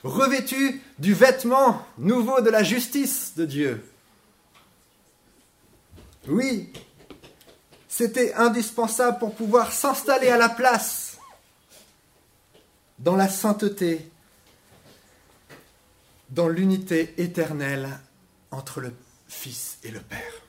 revêtus 0.05 0.81
du 0.99 1.13
vêtement 1.13 1.85
nouveau 1.97 2.39
de 2.41 2.49
la 2.49 2.63
justice 2.63 3.33
de 3.35 3.45
Dieu. 3.45 3.83
Oui, 6.27 6.71
c'était 7.87 8.33
indispensable 8.35 9.19
pour 9.19 9.35
pouvoir 9.35 9.71
s'installer 9.71 10.29
à 10.29 10.37
la 10.37 10.49
place 10.49 11.17
dans 12.99 13.15
la 13.15 13.27
sainteté, 13.27 14.09
dans 16.29 16.47
l'unité 16.47 17.13
éternelle 17.17 17.89
entre 18.51 18.81
le 18.81 18.93
Fils 19.27 19.79
et 19.83 19.91
le 19.91 19.99
Père. 19.99 20.41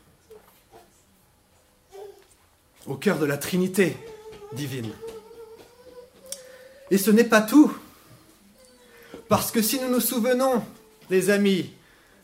Au 2.86 2.96
cœur 2.96 3.18
de 3.18 3.26
la 3.26 3.36
Trinité 3.36 3.96
divine. 4.52 4.92
Et 6.90 6.98
ce 6.98 7.10
n'est 7.10 7.24
pas 7.24 7.42
tout. 7.42 7.76
Parce 9.28 9.50
que 9.50 9.62
si 9.62 9.80
nous 9.80 9.88
nous 9.88 10.00
souvenons, 10.00 10.64
les 11.10 11.30
amis, 11.30 11.72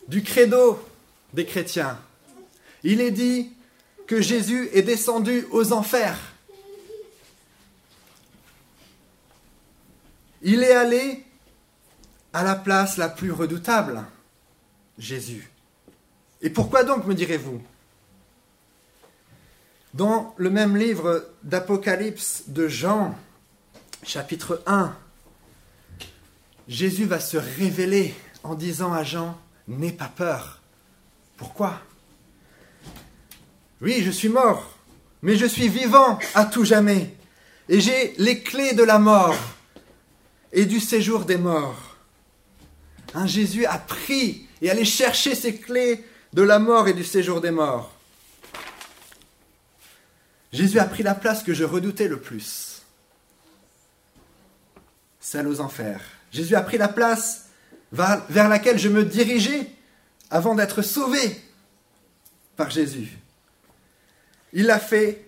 du 0.08 0.22
credo 0.22 0.82
des 1.32 1.46
chrétiens, 1.46 1.98
il 2.82 3.00
est 3.00 3.10
dit 3.10 3.52
que 4.06 4.20
Jésus 4.20 4.68
est 4.72 4.82
descendu 4.82 5.46
aux 5.50 5.72
enfers. 5.72 6.18
Il 10.42 10.62
est 10.62 10.72
allé 10.72 11.24
à 12.32 12.42
la 12.42 12.56
place 12.56 12.96
la 12.96 13.08
plus 13.08 13.30
redoutable, 13.30 14.04
Jésus. 14.98 15.50
Et 16.40 16.50
pourquoi 16.50 16.82
donc, 16.82 17.06
me 17.06 17.14
direz-vous? 17.14 17.62
Dans 19.94 20.34
le 20.36 20.50
même 20.50 20.76
livre 20.76 21.28
d'Apocalypse 21.42 22.44
de 22.48 22.66
Jean, 22.66 23.16
chapitre 24.02 24.62
1, 24.66 24.96
Jésus 26.68 27.04
va 27.04 27.20
se 27.20 27.36
révéler 27.36 28.14
en 28.42 28.54
disant 28.54 28.92
à 28.92 29.04
Jean, 29.04 29.38
N'aie 29.68 29.92
pas 29.92 30.10
peur. 30.14 30.60
Pourquoi? 31.36 31.80
Oui, 33.80 34.02
je 34.02 34.10
suis 34.10 34.28
mort, 34.28 34.76
mais 35.22 35.36
je 35.36 35.46
suis 35.46 35.68
vivant 35.68 36.18
à 36.34 36.44
tout 36.44 36.64
jamais, 36.64 37.16
et 37.68 37.80
j'ai 37.80 38.14
les 38.18 38.40
clés 38.40 38.74
de 38.74 38.82
la 38.82 38.98
mort 38.98 39.36
et 40.52 40.66
du 40.66 40.80
séjour 40.80 41.24
des 41.24 41.36
morts. 41.36 41.96
Un 43.14 43.26
Jésus 43.26 43.66
a 43.66 43.78
pris 43.78 44.46
et 44.60 44.70
allé 44.70 44.84
chercher 44.84 45.34
ses 45.34 45.56
clés 45.56 46.04
de 46.32 46.42
la 46.42 46.58
mort 46.58 46.88
et 46.88 46.92
du 46.92 47.04
séjour 47.04 47.40
des 47.40 47.50
morts. 47.50 47.92
Jésus 50.52 50.78
a 50.78 50.84
pris 50.84 51.02
la 51.02 51.14
place 51.14 51.42
que 51.42 51.54
je 51.54 51.64
redoutais 51.64 52.08
le 52.08 52.20
plus, 52.20 52.82
celle 55.18 55.48
aux 55.48 55.60
enfers. 55.60 56.02
Jésus 56.32 56.56
a 56.56 56.62
pris 56.62 56.78
la 56.78 56.88
place 56.88 57.46
vers 57.92 58.48
laquelle 58.48 58.78
je 58.78 58.88
me 58.88 59.04
dirigeais 59.04 59.70
avant 60.30 60.54
d'être 60.54 60.80
sauvé 60.80 61.40
par 62.56 62.70
Jésus. 62.70 63.18
Il 64.54 64.66
l'a 64.66 64.78
fait 64.78 65.26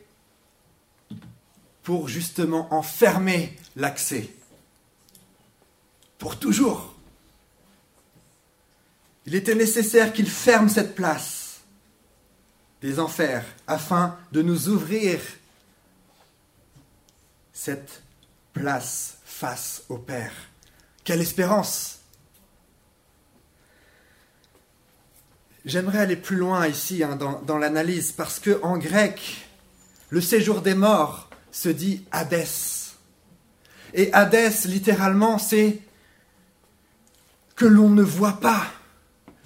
pour 1.83 2.09
justement 2.09 2.73
enfermer 2.73 3.57
l'accès, 3.77 4.31
pour 6.19 6.39
toujours. 6.39 6.95
Il 9.27 9.35
était 9.35 9.55
nécessaire 9.55 10.13
qu'il 10.13 10.29
ferme 10.29 10.69
cette 10.69 10.95
place 10.95 11.61
des 12.81 12.99
enfers 12.99 13.45
afin 13.67 14.19
de 14.33 14.43
nous 14.43 14.69
ouvrir 14.69 15.21
cette 17.53 18.03
place 18.53 19.19
face 19.25 19.83
au 19.89 19.99
Père. 19.99 20.33
Quelle 21.05 21.21
espérance 21.21 21.99
J'aimerais 25.67 25.99
aller 25.99 26.17
plus 26.17 26.37
loin 26.37 26.67
ici 26.67 27.03
hein, 27.03 27.17
dans, 27.17 27.41
dans 27.43 27.59
l'analyse 27.59 28.13
parce 28.13 28.39
que 28.39 28.59
en 28.63 28.79
grec, 28.79 29.47
le 30.09 30.21
séjour 30.21 30.63
des 30.63 30.75
morts 30.75 31.29
se 31.53 31.69
dit 31.69 32.05
Hadès. 32.11 32.95
Et 33.93 34.13
Hadès, 34.13 34.67
littéralement, 34.67 35.39
c'est 35.39 35.81
que 37.55 37.67
l'on 37.67 37.91
ne 37.91 38.03
voit 38.03 38.41
pas, 38.41 38.67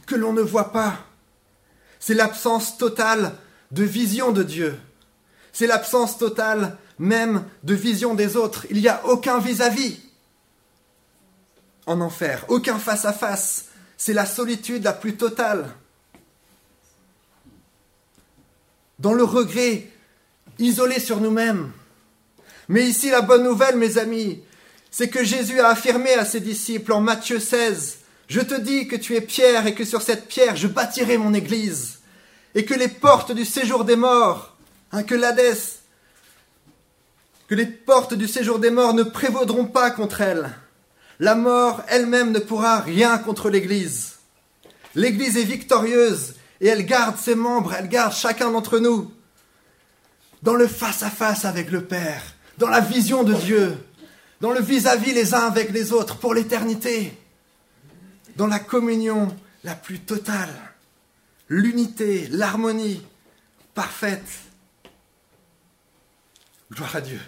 que 0.07 0.15
l'on 0.15 0.33
ne 0.33 0.41
voit 0.41 0.73
pas. 0.73 1.07
C'est 2.01 2.15
l'absence 2.15 2.79
totale 2.79 3.35
de 3.73 3.85
vision 3.85 4.33
de 4.33 4.43
Dieu. 4.43 4.79
C'est 5.53 5.67
l'absence 5.67 6.19
totale 6.19 6.79
même 6.99 7.45
de 7.65 7.75
vision 7.75 8.15
des 8.15 8.37
autres. 8.37 8.67
Il 8.71 8.81
n'y 8.81 8.89
a 8.89 9.05
aucun 9.07 9.39
vis-à-vis 9.39 10.01
en 11.89 12.01
enfer, 12.01 12.45
aucun 12.49 12.79
face-à-face. 12.79 13.67
C'est 13.97 14.13
la 14.13 14.27
solitude 14.27 14.85
la 14.85 14.93
plus 14.93 15.17
totale. 15.17 15.75
Dans 19.01 19.15
le 19.15 19.25
regret, 19.25 19.91
isolé 20.59 21.01
sur 21.01 21.21
nous-mêmes. 21.21 21.73
Mais 22.69 22.85
ici, 22.85 23.11
la 23.11 23.23
bonne 23.23 23.43
nouvelle, 23.43 23.77
mes 23.77 23.99
amis, 23.99 24.43
c'est 24.91 25.09
que 25.09 25.25
Jésus 25.25 25.61
a 25.61 25.69
affirmé 25.69 26.13
à 26.15 26.25
ses 26.25 26.41
disciples 26.41 26.93
en 26.93 27.01
Matthieu 27.01 27.41
16, 27.41 27.99
Je 28.29 28.41
te 28.43 28.55
dis 28.55 28.89
que 28.89 28.97
tu 28.97 29.17
es 29.17 29.23
pierre 29.23 29.67
et 29.67 29.75
que 29.75 29.87
sur 29.87 30.03
cette 30.03 30.29
pierre 30.29 30.55
je 30.55 30.69
bâtirai 30.69 31.17
mon 31.17 31.33
église, 31.33 32.01
et 32.55 32.67
que 32.67 32.75
les 32.75 32.89
portes 32.89 33.33
du 33.33 33.47
séjour 33.47 33.87
des 33.87 33.97
morts, 33.97 34.55
hein, 34.93 35.03
que 35.03 35.15
l'Hadès, 35.15 35.79
que 37.49 37.55
les 37.55 37.65
portes 37.65 38.13
du 38.13 38.29
séjour 38.29 38.59
des 38.59 38.71
morts 38.71 38.93
ne 38.93 39.03
prévaudront 39.03 39.65
pas 39.65 39.91
contre 39.91 40.21
elle. 40.21 40.51
La 41.21 41.35
mort 41.35 41.83
elle-même 41.89 42.33
ne 42.33 42.39
pourra 42.39 42.81
rien 42.81 43.19
contre 43.19 43.51
l'Église. 43.51 44.17
L'Église 44.95 45.37
est 45.37 45.45
victorieuse 45.45 46.35
et 46.61 46.69
elle 46.69 46.87
garde 46.87 47.19
ses 47.19 47.35
membres, 47.35 47.75
elle 47.75 47.89
garde 47.89 48.13
chacun 48.13 48.51
d'entre 48.51 48.79
nous 48.79 49.11
dans 50.43 50.55
le 50.55 50.69
face-à-face 50.69 51.45
avec 51.45 51.71
le 51.71 51.85
Père, 51.85 52.23
dans 52.59 52.69
la 52.69 52.81
vision 52.81 53.25
de 53.25 53.35
Dieu, 53.35 53.77
dans 54.41 54.53
le 54.53 54.61
vis-à-vis 54.61 55.13
les 55.13 55.35
uns 55.35 55.47
avec 55.47 55.71
les 55.71 55.93
autres 55.93 56.17
pour 56.17 56.35
l'éternité, 56.35 57.13
dans 58.37 58.47
la 58.47 58.61
communion 58.61 59.35
la 59.65 59.75
plus 59.75 60.01
totale, 60.01 60.55
l'unité, 61.49 62.29
l'harmonie 62.31 63.03
parfaite. 63.75 64.29
Gloire 66.73 66.97
à 66.97 67.01
Dieu. 67.01 67.21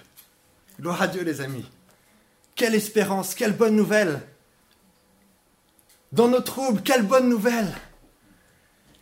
Gloire 0.80 1.02
à 1.02 1.08
Dieu 1.08 1.22
les 1.22 1.40
amis. 1.40 1.66
Quelle 2.54 2.74
espérance, 2.74 3.34
quelle 3.34 3.56
bonne 3.56 3.76
nouvelle. 3.76 4.20
Dans 6.12 6.28
nos 6.28 6.40
troubles, 6.40 6.82
quelle 6.82 7.06
bonne 7.06 7.28
nouvelle. 7.28 7.72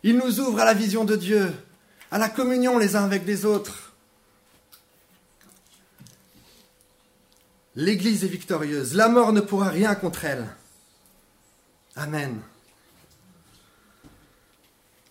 Il 0.03 0.17
nous 0.17 0.39
ouvre 0.39 0.59
à 0.59 0.65
la 0.65 0.73
vision 0.73 1.03
de 1.03 1.15
Dieu, 1.15 1.53
à 2.11 2.17
la 2.17 2.29
communion 2.29 2.77
les 2.77 2.95
uns 2.95 3.03
avec 3.03 3.25
les 3.25 3.45
autres. 3.45 3.93
L'Église 7.75 8.23
est 8.23 8.29
victorieuse, 8.29 8.93
la 8.93 9.09
mort 9.09 9.33
ne 9.33 9.41
pourra 9.41 9.69
rien 9.69 9.95
contre 9.95 10.25
elle. 10.25 10.47
Amen. 11.95 12.41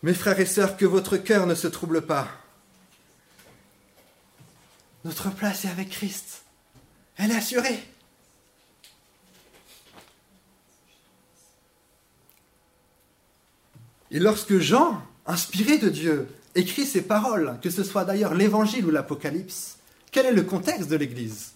Mes 0.02 0.14
frères 0.14 0.38
et 0.38 0.46
sœurs, 0.46 0.76
que 0.76 0.86
votre 0.86 1.16
cœur 1.16 1.46
ne 1.46 1.54
se 1.54 1.66
trouble 1.66 2.02
pas. 2.02 2.28
Notre 5.04 5.30
place 5.30 5.64
est 5.64 5.68
avec 5.68 5.90
Christ. 5.90 6.42
Elle 7.16 7.32
est 7.32 7.36
assurée. 7.36 7.82
Et 14.10 14.18
lorsque 14.18 14.58
Jean, 14.58 15.02
inspiré 15.26 15.78
de 15.78 15.88
Dieu, 15.88 16.28
écrit 16.54 16.86
ces 16.86 17.02
paroles, 17.02 17.58
que 17.62 17.70
ce 17.70 17.84
soit 17.84 18.04
d'ailleurs 18.04 18.34
l'Évangile 18.34 18.86
ou 18.86 18.90
l'Apocalypse, 18.90 19.78
quel 20.10 20.26
est 20.26 20.32
le 20.32 20.42
contexte 20.42 20.88
de 20.88 20.96
l'Église? 20.96 21.52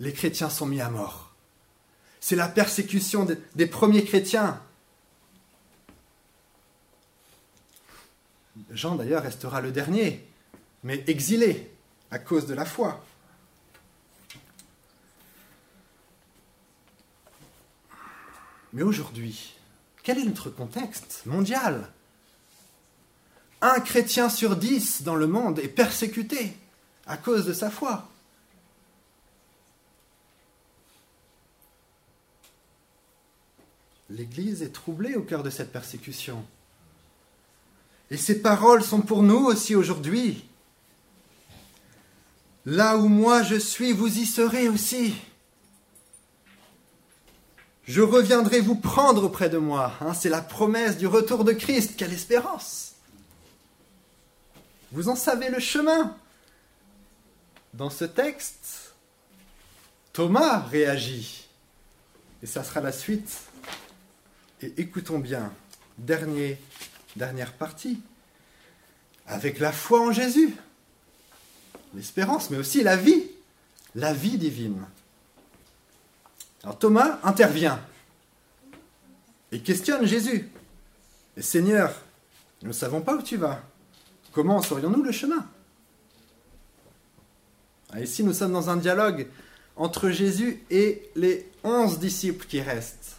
Les 0.00 0.12
chrétiens 0.12 0.50
sont 0.50 0.66
mis 0.66 0.80
à 0.80 0.88
mort. 0.88 1.34
C'est 2.20 2.36
la 2.36 2.48
persécution 2.48 3.26
des 3.54 3.66
premiers 3.66 4.04
chrétiens. 4.04 4.60
Jean 8.70 8.96
d'ailleurs 8.96 9.22
restera 9.22 9.60
le 9.60 9.72
dernier, 9.72 10.26
mais 10.82 11.04
exilé 11.06 11.70
à 12.10 12.18
cause 12.18 12.46
de 12.46 12.54
la 12.54 12.64
foi. 12.64 13.04
Mais 18.72 18.82
aujourd'hui, 18.82 19.54
quel 20.02 20.18
est 20.18 20.24
notre 20.24 20.50
contexte 20.50 21.22
mondial? 21.26 21.88
Un 23.60 23.80
chrétien 23.80 24.28
sur 24.28 24.56
dix 24.56 25.02
dans 25.02 25.14
le 25.14 25.26
monde 25.26 25.58
est 25.60 25.68
persécuté 25.68 26.56
à 27.06 27.16
cause 27.16 27.46
de 27.46 27.52
sa 27.52 27.70
foi. 27.70 28.08
l'Église 34.12 34.62
est 34.62 34.72
troublée 34.72 35.14
au 35.14 35.22
cœur 35.22 35.42
de 35.42 35.50
cette 35.50 35.72
persécution. 35.72 36.44
Et 38.10 38.16
ces 38.16 38.42
paroles 38.42 38.82
sont 38.82 39.00
pour 39.00 39.22
nous 39.22 39.46
aussi 39.46 39.74
aujourd'hui. 39.74 40.44
Là 42.66 42.98
où 42.98 43.08
moi 43.08 43.42
je 43.42 43.56
suis, 43.56 43.92
vous 43.92 44.18
y 44.18 44.26
serez 44.26 44.68
aussi. 44.68 45.14
Je 47.84 48.00
reviendrai 48.00 48.60
vous 48.60 48.76
prendre 48.76 49.24
auprès 49.24 49.48
de 49.48 49.58
moi. 49.58 49.94
Hein, 50.00 50.14
c'est 50.14 50.28
la 50.28 50.40
promesse 50.40 50.98
du 50.98 51.06
retour 51.06 51.44
de 51.44 51.52
Christ. 51.52 51.94
Quelle 51.96 52.12
espérance 52.12 52.92
Vous 54.92 55.08
en 55.08 55.16
savez 55.16 55.48
le 55.48 55.58
chemin. 55.58 56.16
Dans 57.74 57.90
ce 57.90 58.04
texte, 58.04 58.92
Thomas 60.12 60.60
réagit. 60.70 61.48
Et 62.42 62.46
ça 62.46 62.62
sera 62.62 62.80
la 62.80 62.92
suite. 62.92 63.40
Et 64.60 64.72
écoutons 64.76 65.18
bien, 65.18 65.52
dernier, 65.98 66.58
dernière 67.16 67.52
partie. 67.52 68.00
Avec 69.26 69.58
la 69.58 69.72
foi 69.72 70.00
en 70.00 70.12
Jésus, 70.12 70.54
l'espérance, 71.94 72.50
mais 72.50 72.58
aussi 72.58 72.82
la 72.82 72.96
vie, 72.96 73.24
la 73.94 74.12
vie 74.12 74.38
divine. 74.38 74.84
Alors 76.62 76.78
Thomas 76.78 77.18
intervient 77.24 77.80
et 79.50 79.60
questionne 79.60 80.06
Jésus. 80.06 80.48
Seigneur, 81.38 81.92
nous 82.62 82.68
ne 82.68 82.72
savons 82.72 83.00
pas 83.00 83.14
où 83.14 83.22
tu 83.22 83.36
vas. 83.36 83.60
Comment 84.32 84.62
saurions-nous 84.62 85.02
le 85.02 85.12
chemin? 85.12 85.46
Ah, 87.92 88.00
Ici, 88.00 88.22
nous 88.24 88.32
sommes 88.32 88.52
dans 88.52 88.70
un 88.70 88.76
dialogue 88.76 89.28
entre 89.76 90.10
Jésus 90.10 90.62
et 90.70 91.10
les 91.16 91.50
onze 91.64 91.98
disciples 91.98 92.46
qui 92.46 92.60
restent. 92.60 93.16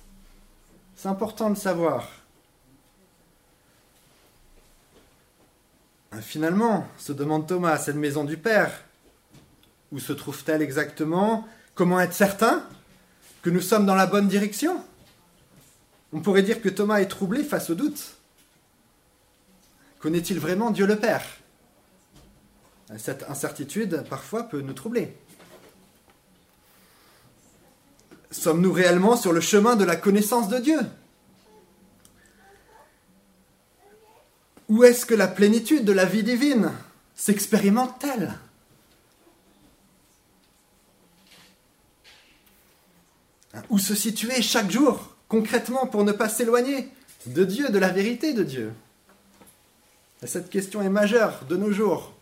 C'est 0.95 1.09
important 1.09 1.49
de 1.49 1.57
savoir. 1.57 2.07
Ah, 6.11 6.21
finalement, 6.21 6.87
se 6.97 7.11
demande 7.11 7.47
Thomas, 7.47 7.77
cette 7.77 7.95
maison 7.95 8.23
du 8.23 8.37
Père, 8.37 8.83
où 9.91 9.99
se 9.99 10.13
trouve-t-elle 10.13 10.61
exactement? 10.61 11.47
Comment 11.75 11.99
être 11.99 12.13
certain? 12.13 12.63
Que 13.43 13.49
nous 13.49 13.61
sommes 13.61 13.85
dans 13.85 13.93
la 13.93 14.07
bonne 14.07 14.27
direction 14.27 14.83
On 16.13 16.21
pourrait 16.21 16.41
dire 16.41 16.61
que 16.61 16.69
Thomas 16.69 17.01
est 17.01 17.07
troublé 17.07 17.43
face 17.43 17.69
au 17.69 17.75
doute. 17.75 18.15
Connaît-il 19.99 20.39
vraiment 20.39 20.71
Dieu 20.71 20.87
le 20.87 20.97
Père? 20.97 21.25
Cette 22.97 23.23
incertitude, 23.29 24.03
parfois, 24.09 24.43
peut 24.43 24.61
nous 24.61 24.73
troubler. 24.73 25.15
Sommes-nous 28.31 28.71
réellement 28.71 29.15
sur 29.15 29.33
le 29.33 29.41
chemin 29.41 29.75
de 29.75 29.83
la 29.83 29.95
connaissance 29.95 30.49
de 30.49 30.57
Dieu? 30.57 30.79
Où 34.69 34.83
est-ce 34.83 35.05
que 35.05 35.15
la 35.15 35.27
plénitude 35.27 35.85
de 35.85 35.91
la 35.91 36.05
vie 36.05 36.23
divine 36.23 36.71
s'expérimente-t-elle? 37.15 38.33
Où 43.69 43.77
se 43.77 43.95
situer 43.95 44.41
chaque 44.41 44.71
jour, 44.71 45.15
concrètement, 45.27 45.85
pour 45.85 46.03
ne 46.03 46.11
pas 46.11 46.29
s'éloigner 46.29 46.89
de 47.27 47.43
Dieu, 47.43 47.69
de 47.69 47.77
la 47.77 47.89
vérité 47.89 48.33
de 48.33 48.43
Dieu? 48.43 48.73
Cette 50.25 50.49
question 50.49 50.81
est 50.81 50.89
majeure 50.89 51.45
de 51.45 51.57
nos 51.57 51.71
jours. 51.71 52.13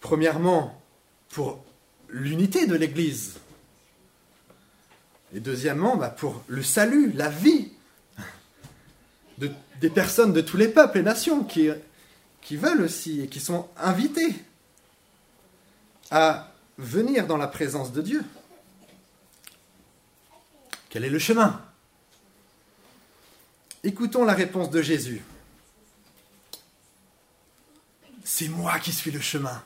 Premièrement, 0.00 0.80
pour 1.30 1.64
l'unité 2.08 2.66
de 2.66 2.74
l'Église. 2.74 3.34
Et 5.34 5.40
deuxièmement, 5.40 5.96
bah, 5.96 6.10
pour 6.10 6.42
le 6.48 6.62
salut, 6.62 7.12
la 7.12 7.28
vie 7.28 7.72
des 9.38 9.90
personnes 9.90 10.32
de 10.32 10.40
tous 10.40 10.56
les 10.56 10.68
peuples 10.68 10.98
et 10.98 11.02
nations 11.02 11.44
qui, 11.44 11.68
qui 12.40 12.56
veulent 12.56 12.82
aussi 12.82 13.20
et 13.20 13.28
qui 13.28 13.40
sont 13.40 13.68
invités 13.76 14.34
à 16.10 16.52
venir 16.78 17.26
dans 17.26 17.36
la 17.36 17.48
présence 17.48 17.92
de 17.92 18.02
Dieu. 18.02 18.24
Quel 20.90 21.04
est 21.04 21.10
le 21.10 21.18
chemin? 21.18 21.60
Écoutons 23.82 24.24
la 24.24 24.34
réponse 24.34 24.70
de 24.70 24.82
Jésus. 24.82 25.22
C'est 28.24 28.48
moi 28.48 28.78
qui 28.78 28.92
suis 28.92 29.12
le 29.12 29.20
chemin, 29.20 29.62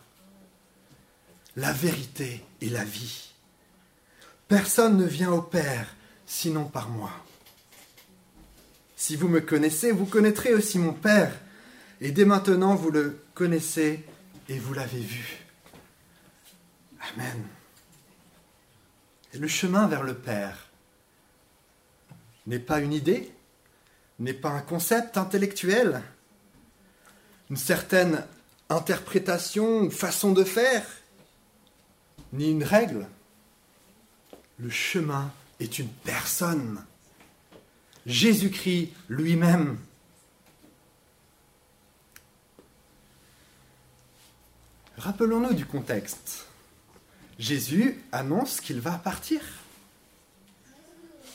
la 1.56 1.72
vérité 1.72 2.44
et 2.60 2.68
la 2.68 2.84
vie. 2.84 3.32
Personne 4.48 4.98
ne 4.98 5.06
vient 5.06 5.32
au 5.32 5.40
Père 5.40 5.94
sinon 6.26 6.64
par 6.64 6.90
moi. 6.90 7.10
Si 8.96 9.16
vous 9.16 9.28
me 9.28 9.40
connaissez, 9.40 9.92
vous 9.92 10.04
connaîtrez 10.04 10.52
aussi 10.52 10.78
mon 10.78 10.92
Père. 10.92 11.32
Et 12.02 12.12
dès 12.12 12.24
maintenant, 12.24 12.74
vous 12.74 12.90
le 12.90 13.22
connaissez 13.34 14.04
et 14.48 14.58
vous 14.58 14.74
l'avez 14.74 15.00
vu. 15.00 15.49
Amen. 17.14 17.44
Le 19.34 19.48
chemin 19.48 19.86
vers 19.86 20.02
le 20.02 20.14
Père 20.14 20.68
n'est 22.46 22.58
pas 22.58 22.80
une 22.80 22.92
idée, 22.92 23.32
n'est 24.18 24.34
pas 24.34 24.50
un 24.50 24.60
concept 24.60 25.16
intellectuel, 25.16 26.02
une 27.48 27.56
certaine 27.56 28.24
interprétation 28.68 29.82
ou 29.82 29.90
façon 29.90 30.32
de 30.32 30.44
faire, 30.44 30.86
ni 32.32 32.50
une 32.50 32.64
règle. 32.64 33.08
Le 34.58 34.70
chemin 34.70 35.32
est 35.58 35.78
une 35.78 35.88
personne. 35.88 36.84
Jésus-Christ 38.06 38.92
lui-même. 39.08 39.78
Rappelons-nous 44.96 45.54
du 45.54 45.64
contexte. 45.64 46.49
Jésus 47.40 47.98
annonce 48.12 48.60
qu'il 48.60 48.80
va 48.80 48.92
partir. 48.98 49.40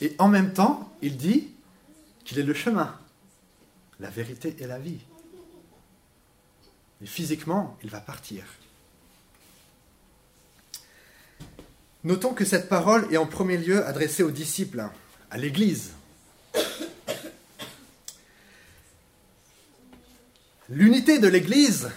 Et 0.02 0.15
en 0.20 0.28
même 0.28 0.54
temps, 0.54 0.94
il 1.02 1.18
dit 1.18 1.50
qu'il 2.24 2.38
est 2.38 2.44
le 2.44 2.54
chemin, 2.54 2.96
la 4.00 4.12
vérité 4.12 4.56
et 4.60 4.68
la 4.68 4.78
vie. 4.78 5.00
Et 7.02 7.08
physiquement, 7.08 7.76
il 7.84 7.89
va 7.89 8.02
partir. 8.02 8.44
Notons 12.04 12.36
que 12.36 12.46
cette 12.46 12.70
parole 12.70 13.12
est 13.12 13.18
en 13.18 13.26
premier 13.26 13.58
lieu 13.58 13.84
adressée 13.84 14.22
aux 14.22 14.30
disciples, 14.30 14.88
à 15.32 15.38
l'Église. 15.38 15.94
L'unité 20.70 21.18
de 21.18 21.28
l'Église 21.28 21.89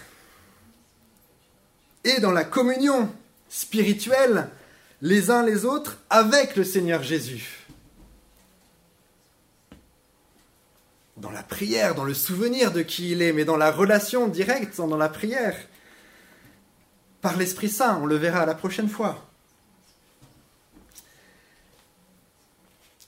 est 2.04 2.20
dans 2.20 2.32
la 2.32 2.44
communion 2.44 3.12
spirituelle 3.48 4.48
les 5.00 5.30
uns 5.30 5.44
les 5.44 5.64
autres 5.64 5.98
avec 6.10 6.56
le 6.56 6.64
Seigneur 6.64 7.02
Jésus. 7.02 7.66
Dans 11.16 11.30
la 11.30 11.42
prière, 11.42 11.94
dans 11.94 12.04
le 12.04 12.14
souvenir 12.14 12.72
de 12.72 12.82
qui 12.82 13.10
il 13.10 13.22
est, 13.22 13.32
mais 13.32 13.44
dans 13.44 13.56
la 13.56 13.72
relation 13.72 14.28
directe, 14.28 14.76
dans 14.76 14.96
la 14.96 15.08
prière, 15.08 15.56
par 17.20 17.36
l'Esprit 17.36 17.68
Saint, 17.68 17.98
on 18.00 18.06
le 18.06 18.16
verra 18.16 18.46
la 18.46 18.54
prochaine 18.54 18.88
fois. 18.88 19.28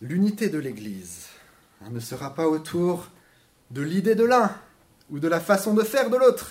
L'unité 0.00 0.48
de 0.48 0.58
l'Église 0.58 1.26
ne 1.88 2.00
sera 2.00 2.34
pas 2.34 2.48
autour 2.48 3.08
de 3.70 3.82
l'idée 3.82 4.14
de 4.14 4.24
l'un, 4.24 4.50
ou 5.10 5.18
de 5.18 5.28
la 5.28 5.40
façon 5.40 5.74
de 5.74 5.82
faire 5.82 6.10
de 6.10 6.16
l'autre, 6.16 6.50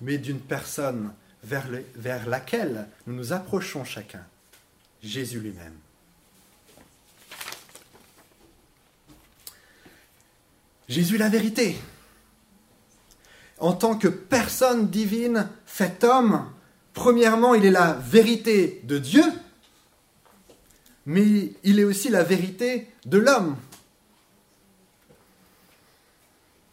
mais 0.00 0.18
d'une 0.18 0.40
personne 0.40 1.12
vers, 1.42 2.28
laquelle 2.28 2.88
nous 3.06 3.14
nous 3.14 3.32
approchons 3.32 3.84
chacun, 3.84 4.24
Jésus 5.02 5.40
lui-même. 5.40 5.76
Jésus 10.88 11.18
la 11.18 11.28
vérité. 11.28 11.76
En 13.58 13.74
tant 13.74 13.96
que 13.96 14.08
personne 14.08 14.88
divine 14.88 15.48
fait 15.66 16.02
homme, 16.02 16.50
premièrement, 16.94 17.54
il 17.54 17.64
est 17.64 17.70
la 17.70 17.92
vérité 17.92 18.80
de 18.84 18.98
Dieu, 18.98 19.24
mais 21.06 21.52
il 21.62 21.78
est 21.78 21.84
aussi 21.84 22.08
la 22.08 22.24
vérité 22.24 22.88
de 23.06 23.18
l'homme. 23.18 23.56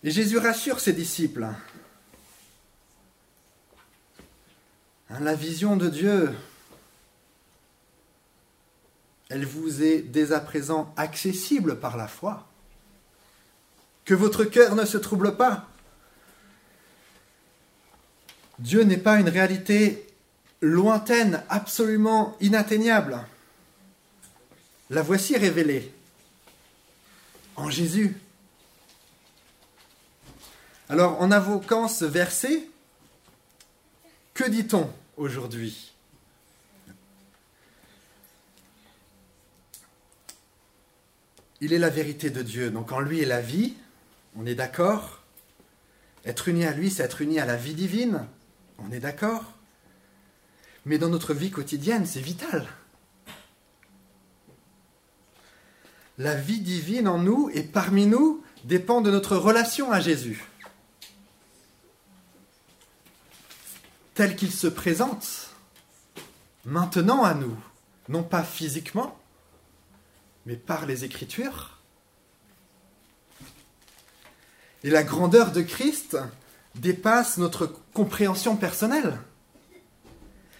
Et 0.04 0.12
Jésus 0.12 0.38
rassure 0.38 0.80
ses 0.80 0.94
disciples. 0.94 1.44
Hein, 1.44 1.58
la 5.10 5.36
vision 5.36 5.78
de 5.78 5.90
Dieu, 5.90 6.34
elle 9.30 9.46
vous 9.46 9.84
est 9.84 10.00
dès 10.00 10.32
à 10.32 10.40
présent 10.40 10.94
accessible 10.98 11.80
par 11.80 11.98
la 11.98 12.08
foi. 12.08 12.48
Que 14.06 14.14
votre 14.14 14.46
cœur 14.46 14.76
ne 14.76 14.86
se 14.86 14.98
trouble 14.98 15.36
pas. 15.36 15.68
Dieu 18.60 18.84
n'est 18.84 18.98
pas 18.98 19.20
une 19.20 19.30
réalité 19.30 20.08
lointaine, 20.62 21.44
absolument 21.50 22.36
inatteignable. 22.40 23.20
la 24.90 25.02
voici 25.02 25.36
révélée 25.36 25.94
en 27.58 27.70
Jésus. 27.70 28.16
Alors, 30.88 31.22
en 31.22 31.32
invoquant 31.34 31.90
ce 31.90 32.06
verset, 32.06 32.70
que 34.38 34.48
dit-on 34.48 34.88
aujourd'hui? 35.18 35.92
Il 41.60 41.74
est 41.74 41.80
la 41.80 41.90
vérité 41.90 42.30
de 42.30 42.44
Dieu, 42.44 42.70
donc 42.70 42.92
en 42.92 43.00
lui 43.00 43.20
est 43.20 43.26
la 43.26 43.42
vie, 43.42 43.74
on 44.36 44.46
est 44.46 44.54
d'accord? 44.54 45.24
Être 46.24 46.50
uni 46.50 46.66
à 46.66 46.74
lui, 46.74 46.92
c'est 46.92 47.02
être 47.02 47.22
uni 47.22 47.40
à 47.40 47.48
la 47.48 47.56
vie 47.56 47.74
divine, 47.74 48.28
on 48.78 48.92
est 48.92 49.00
d'accord? 49.00 49.44
Mais 50.86 51.00
dans 51.00 51.10
notre 51.10 51.34
vie 51.34 51.50
quotidienne, 51.50 52.06
c'est 52.06 52.22
vital. 52.22 52.68
La 56.20 56.36
vie 56.36 56.60
divine 56.60 57.08
en 57.08 57.18
nous 57.18 57.50
et 57.56 57.64
parmi 57.64 58.06
nous 58.06 58.44
dépend 58.66 59.02
de 59.02 59.10
notre 59.10 59.36
relation 59.36 59.92
à 59.92 60.00
Jésus. 60.00 60.44
Tel 64.18 64.36
qu'il 64.36 64.52
se 64.52 64.66
présente 64.66 65.52
maintenant 66.66 67.24
à 67.24 67.36
nous, 67.36 67.56
non 68.10 68.24
pas 68.24 68.44
physiquement, 68.44 69.16
mais 70.48 70.56
par 70.56 70.88
les 70.88 71.06
Écritures. 71.06 71.78
Et 74.84 74.90
la 74.90 75.04
grandeur 75.04 75.52
de 75.52 75.62
Christ 75.62 76.18
dépasse 76.74 77.38
notre 77.38 77.68
compréhension 77.94 78.58
personnelle. 78.58 79.20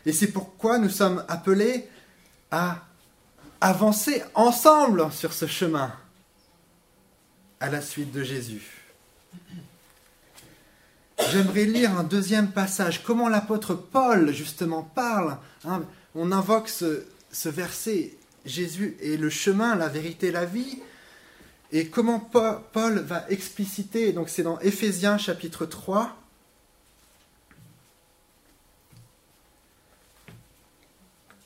Et 0.06 0.14
c'est 0.14 0.32
pourquoi 0.32 0.78
nous 0.78 0.92
sommes 0.92 1.26
appelés 1.28 1.90
à 2.52 2.86
avancer 3.60 4.24
ensemble 4.36 5.12
sur 5.12 5.34
ce 5.34 5.48
chemin 5.48 5.92
à 7.60 7.72
la 7.72 7.82
suite 7.82 8.12
de 8.12 8.22
Jésus. 8.22 8.84
J'aimerais 11.20 11.66
lire 11.66 11.98
un 11.98 12.04
deuxième 12.04 12.52
passage. 12.52 13.04
Comment 13.04 13.28
l'apôtre 13.28 13.74
Paul, 13.74 14.32
justement, 14.34 14.84
parle. 14.84 15.38
Hein. 15.66 15.84
on 16.16 16.32
invoque 16.32 16.70
ce, 16.70 17.04
verset 17.46 18.16
Jésus 18.46 18.96
est 19.02 19.18
le 19.18 19.30
chemin, 19.30 19.76
la 19.76 19.90
vérité, 19.90 20.32
la 20.32 20.46
vie. 20.46 20.80
Et 21.72 21.88
comment 21.88 22.20
Paul 22.20 23.00
va 23.00 23.26
expliciter, 23.30 24.14
donc 24.14 24.30
c'est 24.30 24.44
dans 24.44 24.60
Éphésiens 24.60 25.18
chapitre 25.18 25.66
3. 25.66 26.16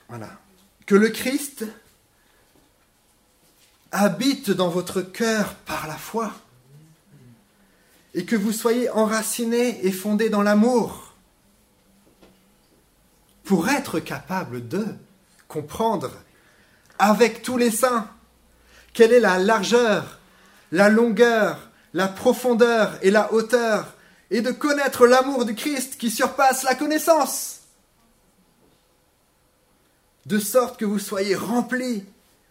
Voilà. 0.10 0.30
Que 0.86 0.96
le 0.96 1.10
Christ 1.10 1.66
habite 3.92 4.52
dans 4.52 4.70
votre 4.70 5.02
cœur 5.02 5.56
par 5.56 5.88
la 5.88 5.96
foi 5.96 6.34
et 8.14 8.26
que 8.26 8.36
vous 8.36 8.52
soyez 8.52 8.90
enracinés 8.90 9.86
et 9.86 9.92
fondés 9.92 10.30
dans 10.30 10.44
l'amour 10.44 11.14
pour 13.44 13.70
être 13.70 14.00
capable 14.00 14.68
de 14.68 14.86
comprendre 15.48 16.12
avec 17.00 17.42
tous 17.42 17.58
les 17.58 17.72
saints 17.72 18.10
quelle 18.94 19.14
est 19.14 19.20
la 19.20 19.40
largeur, 19.40 20.20
la 20.72 20.90
longueur, 20.90 21.70
la 21.94 22.08
profondeur 22.08 22.98
et 23.02 23.12
la 23.12 23.34
hauteur, 23.34 23.96
et 24.30 24.42
de 24.42 24.52
connaître 24.52 25.08
l'amour 25.08 25.46
du 25.46 25.56
Christ 25.56 25.98
qui 25.98 26.10
surpasse 26.10 26.64
la 26.64 26.76
connaissance, 26.76 27.62
de 30.26 30.40
sorte 30.40 30.80
que 30.80 30.86
vous 30.86 31.00
soyez 31.00 31.36
remplis 31.36 32.06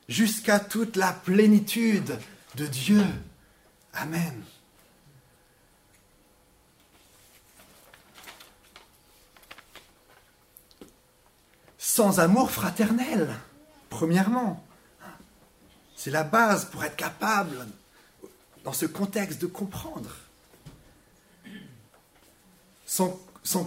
jusqu'à 0.09 0.61
toute 0.61 0.97
la 0.97 1.13
plénitude 1.13 2.19
de 2.57 2.67
Dieu. 2.67 3.05
Amen. 3.95 4.43
Sans 12.01 12.19
amour 12.19 12.51
fraternel, 12.51 13.29
premièrement. 13.91 14.65
C'est 15.95 16.11
la 16.11 16.25
base 16.25 16.65
pour 16.65 16.83
être 16.83 16.97
capable, 16.97 17.67
dans 18.65 18.73
ce 18.73 18.87
contexte, 18.87 19.39
de 19.39 19.47
comprendre. 19.47 20.09
Sans, 22.87 23.21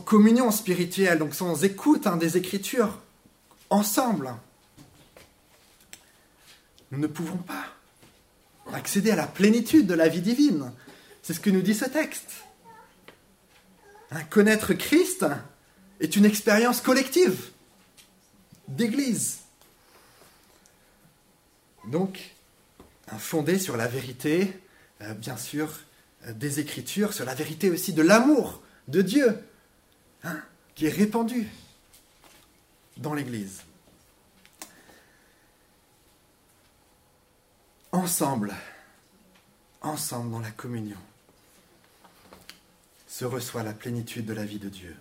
communion 0.04 0.50
spirituelle, 0.50 1.19
donc 1.19 1.36
sans 1.36 1.63
écoute 1.63 2.08
hein, 2.08 2.17
des 2.17 2.36
Écritures, 2.36 2.98
ensemble, 3.69 4.34
nous 6.89 6.98
ne 6.98 7.06
pouvons 7.06 7.38
pas 7.38 7.65
accéder 8.74 9.12
à 9.12 9.15
la 9.15 9.28
plénitude 9.28 9.86
de 9.86 9.93
la 9.93 10.08
vie 10.08 10.22
divine. 10.22 10.72
C'est 11.22 11.36
ce 11.36 11.39
que 11.39 11.52
nous 11.52 11.62
dit 11.62 11.76
ce 11.76 11.86
texte. 11.86 12.32
Hein, 14.10 14.24
connaître 14.32 14.74
Christ 14.74 15.24
est 16.00 16.15
une 16.15 16.26
expérience 16.26 16.82
collective 16.82 17.53
d'église. 18.67 19.39
Donc, 21.86 22.34
fondé 23.17 23.60
sur 23.60 23.78
la 23.78 23.88
vérité, 23.88 24.54
euh, 25.02 25.13
bien 25.13 25.38
sûr, 25.38 25.80
euh, 26.26 26.34
des 26.34 26.60
Écritures, 26.60 27.13
sur 27.13 27.26
la 27.26 27.36
vérité 27.36 27.69
aussi 27.69 27.93
de 27.93 28.02
l'amour 28.02 28.62
de 28.88 29.02
Dieu, 29.02 29.38
hein, 30.23 30.39
qui 30.76 30.86
est 30.86 30.89
répandu 30.89 31.47
dans 32.97 33.13
l'Église. 33.13 33.62
Ensemble, 37.91 38.54
ensemble 39.82 40.32
dans 40.32 40.39
la 40.39 40.52
communion, 40.52 40.97
se 43.08 43.26
reçoit 43.26 43.63
la 43.63 43.73
plénitude 43.73 44.26
de 44.26 44.34
la 44.34 44.45
vie 44.45 44.58
de 44.58 44.69
Dieu. 44.69 44.95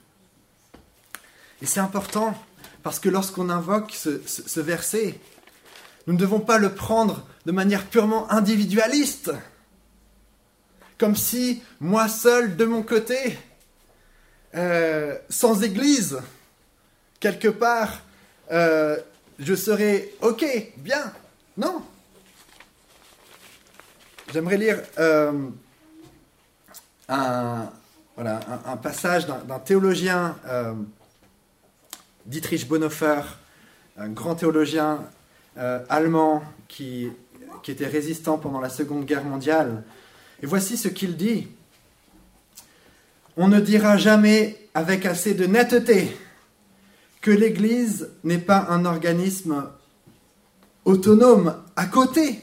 Et 1.62 1.66
c'est 1.66 1.80
important 1.80 2.34
parce 2.82 2.98
que 2.98 3.08
lorsqu'on 3.08 3.48
invoque 3.48 3.92
ce, 3.92 4.60
verset, 4.60 5.18
nous 6.08 6.14
ne 6.14 6.18
devons 6.18 6.40
pas 6.40 6.58
le 6.58 6.74
prendre 6.74 7.24
de 7.46 7.52
manière 7.52 7.86
purement 7.86 8.30
individualiste, 8.32 9.30
comme 10.98 11.14
si 11.14 11.62
moi 11.78 12.08
seul, 12.08 12.56
de 12.56 12.64
mon 12.64 12.82
côté, 12.82 13.38
euh, 14.56 15.16
sans 15.30 15.62
Église, 15.62 16.18
quelque 17.20 17.46
part, 17.46 18.00
euh, 18.50 18.96
je 19.38 19.54
serais 19.54 20.10
OK, 20.20 20.44
bien. 20.78 21.12
Non. 21.56 21.84
J'aimerais 24.32 24.56
lire 24.56 24.82
euh, 24.98 25.48
un, 27.08 27.70
passage 28.82 29.26
d'un 29.28 29.58
théologien 29.60 30.36
Dietrich 32.26 32.68
Bonhoeffer, 32.68 33.22
un 33.96 34.08
grand 34.08 34.34
théologien 34.34 35.04
euh, 35.58 35.84
allemand 35.88 36.42
qui, 36.68 37.08
qui 37.62 37.70
était 37.70 37.86
résistant 37.86 38.38
pendant 38.38 38.60
la 38.60 38.68
Seconde 38.68 39.04
Guerre 39.04 39.24
mondiale. 39.24 39.84
Et 40.42 40.46
voici 40.46 40.76
ce 40.76 40.88
qu'il 40.88 41.16
dit. 41.16 41.48
On 43.36 43.48
ne 43.48 43.60
dira 43.60 43.96
jamais 43.96 44.58
avec 44.74 45.06
assez 45.06 45.34
de 45.34 45.46
netteté 45.46 46.16
que 47.20 47.30
l'Église 47.30 48.10
n'est 48.24 48.38
pas 48.38 48.66
un 48.68 48.84
organisme 48.84 49.68
autonome 50.84 51.56
à 51.76 51.86
côté 51.86 52.42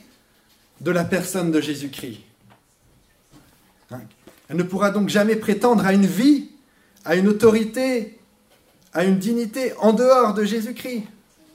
de 0.82 0.92
la 0.92 1.04
personne 1.04 1.52
de 1.52 1.62
Jésus-Christ. 1.62 2.20
Hein? 3.92 4.02
Elle 4.48 4.58
ne 4.58 4.64
pourra 4.64 4.92
donc 4.92 5.10
jamais 5.10 5.36
prétendre 5.36 5.86
à 5.86 5.94
une 5.94 6.06
vie, 6.06 6.50
à 7.06 7.16
une 7.16 7.28
autorité 7.28 8.19
à 8.94 9.06
une 9.06 9.18
dignité 9.18 9.74
en 9.78 9.94
dehors 9.94 10.34
de 10.34 10.44
Jésus-Christ. 10.44 11.04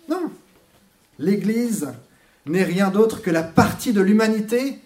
Non. 0.09 0.31
L'Église 1.19 1.89
n'est 2.47 2.65
rien 2.65 2.91
d'autre 2.91 3.23
que 3.23 3.31
la 3.31 3.43
partie 3.43 3.93
de 3.93 4.01
l'humanité 4.01 4.79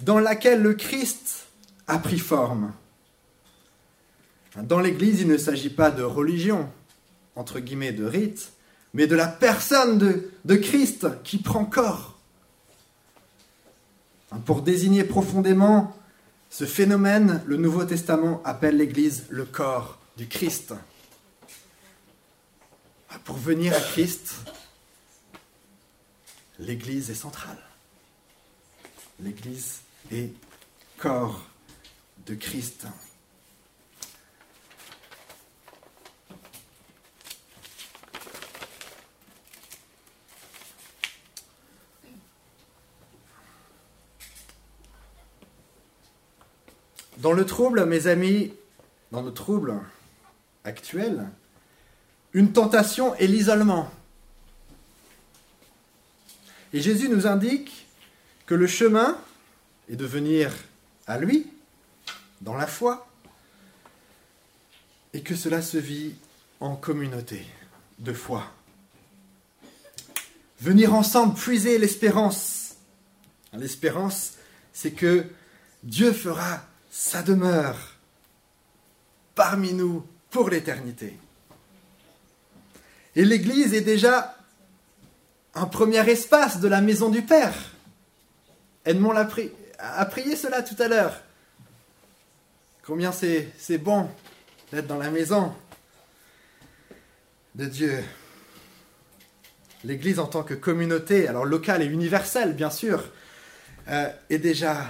dans 0.00 0.18
laquelle 0.18 0.62
le 0.62 0.74
Christ 0.74 1.46
a 1.86 1.98
pris 1.98 2.18
forme. 2.18 2.72
Dans 4.62 4.80
l'Église, 4.80 5.20
il 5.20 5.28
ne 5.28 5.36
s'agit 5.36 5.70
pas 5.70 5.90
de 5.90 6.02
religion, 6.02 6.68
entre 7.36 7.60
guillemets, 7.60 7.92
de 7.92 8.04
rite, 8.04 8.52
mais 8.92 9.06
de 9.06 9.16
la 9.16 9.26
personne 9.26 9.98
de, 9.98 10.30
de 10.44 10.54
Christ 10.54 11.08
qui 11.24 11.38
prend 11.38 11.64
corps. 11.64 12.18
Pour 14.46 14.62
désigner 14.62 15.04
profondément 15.04 15.96
ce 16.50 16.64
phénomène, 16.64 17.42
le 17.46 17.56
Nouveau 17.56 17.84
Testament 17.84 18.40
appelle 18.44 18.76
l'Église 18.76 19.24
le 19.28 19.44
corps 19.44 19.98
du 20.16 20.28
Christ 20.28 20.74
pour 23.22 23.36
venir 23.36 23.72
à 23.74 23.80
Christ, 23.80 24.34
l'Église 26.58 27.10
est 27.10 27.14
centrale. 27.14 27.58
L'Église 29.20 29.80
est 30.12 30.30
corps 30.98 31.42
de 32.26 32.34
Christ. 32.34 32.86
Dans 47.18 47.32
le 47.32 47.46
trouble, 47.46 47.86
mes 47.86 48.06
amis, 48.06 48.52
dans 49.10 49.22
le 49.22 49.32
trouble 49.32 49.80
actuel, 50.64 51.30
une 52.34 52.52
tentation 52.52 53.14
est 53.14 53.28
l'isolement. 53.28 53.90
Et 56.72 56.80
Jésus 56.80 57.08
nous 57.08 57.28
indique 57.28 57.86
que 58.46 58.56
le 58.56 58.66
chemin 58.66 59.16
est 59.88 59.94
de 59.94 60.04
venir 60.04 60.52
à 61.06 61.16
lui, 61.18 61.46
dans 62.40 62.56
la 62.56 62.66
foi, 62.66 63.08
et 65.12 65.22
que 65.22 65.36
cela 65.36 65.62
se 65.62 65.78
vit 65.78 66.16
en 66.58 66.74
communauté 66.74 67.46
de 68.00 68.12
foi. 68.12 68.52
Venir 70.60 70.92
ensemble 70.92 71.34
puiser 71.34 71.78
l'espérance. 71.78 72.74
L'espérance, 73.52 74.32
c'est 74.72 74.90
que 74.90 75.24
Dieu 75.84 76.12
fera 76.12 76.64
sa 76.90 77.22
demeure 77.22 77.78
parmi 79.36 79.72
nous 79.72 80.04
pour 80.30 80.48
l'éternité. 80.48 81.16
Et 83.16 83.24
l'Église 83.24 83.74
est 83.74 83.80
déjà 83.80 84.36
un 85.54 85.66
premier 85.66 86.08
espace 86.08 86.60
de 86.60 86.68
la 86.68 86.80
maison 86.80 87.10
du 87.10 87.22
Père. 87.22 87.54
Edmond 88.84 89.14
a 89.16 90.04
prié 90.06 90.36
cela 90.36 90.62
tout 90.62 90.80
à 90.80 90.88
l'heure. 90.88 91.22
Combien 92.84 93.12
c'est 93.12 93.78
bon 93.78 94.10
d'être 94.72 94.86
dans 94.86 94.98
la 94.98 95.10
maison 95.10 95.54
de 97.54 97.66
Dieu. 97.66 98.04
L'Église 99.84 100.18
en 100.18 100.26
tant 100.26 100.42
que 100.42 100.54
communauté, 100.54 101.28
alors 101.28 101.44
locale 101.44 101.82
et 101.82 101.86
universelle 101.86 102.54
bien 102.54 102.70
sûr, 102.70 103.04
euh, 103.88 104.10
est 104.28 104.38
déjà 104.38 104.86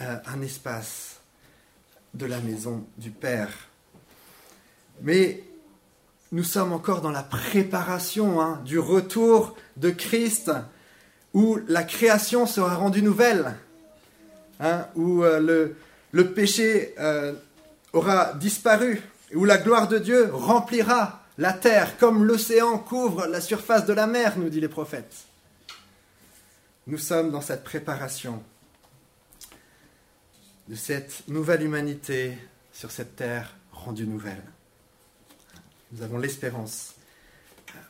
euh, 0.00 0.16
un 0.26 0.42
espace 0.42 1.20
de 2.12 2.26
la 2.26 2.38
maison 2.40 2.86
du 2.98 3.10
Père. 3.10 3.50
Mais 5.00 5.42
nous 6.32 6.44
sommes 6.44 6.72
encore 6.72 7.02
dans 7.02 7.10
la 7.10 7.22
préparation 7.22 8.40
hein, 8.40 8.60
du 8.64 8.78
retour 8.78 9.56
de 9.76 9.90
Christ, 9.90 10.50
où 11.34 11.58
la 11.68 11.84
création 11.84 12.46
sera 12.46 12.74
rendue 12.74 13.02
nouvelle, 13.02 13.54
hein, 14.60 14.86
où 14.96 15.22
euh, 15.22 15.74
le, 16.12 16.32
péché 16.32 16.94
euh, 16.98 17.34
aura 17.92 18.32
disparu, 18.34 19.02
où 19.34 19.44
la 19.44 19.58
gloire 19.58 19.86
de 19.88 19.98
Dieu 19.98 20.30
remplira 20.32 21.22
la 21.38 21.52
terre 21.52 21.98
comme 21.98 22.24
l'océan 22.24 22.78
couvre 22.78 23.26
la 23.26 23.40
surface 23.40 23.86
de 23.86 23.92
la 23.92 24.06
mer, 24.06 24.38
nous 24.38 24.48
dit 24.48 24.60
les 24.60 24.68
prophètes. 24.68 25.26
Nous 26.86 26.98
sommes 26.98 27.30
dans 27.30 27.40
cette 27.40 27.64
préparation 27.64 28.42
de 30.68 30.74
cette 30.74 31.28
nouvelle 31.28 31.62
humanité 31.62 32.36
sur 32.72 32.90
cette 32.90 33.16
terre 33.16 33.54
rendue 33.72 34.06
nouvelle. 34.06 34.42
Nous 35.92 36.02
avons 36.02 36.18
l'espérance 36.18 36.94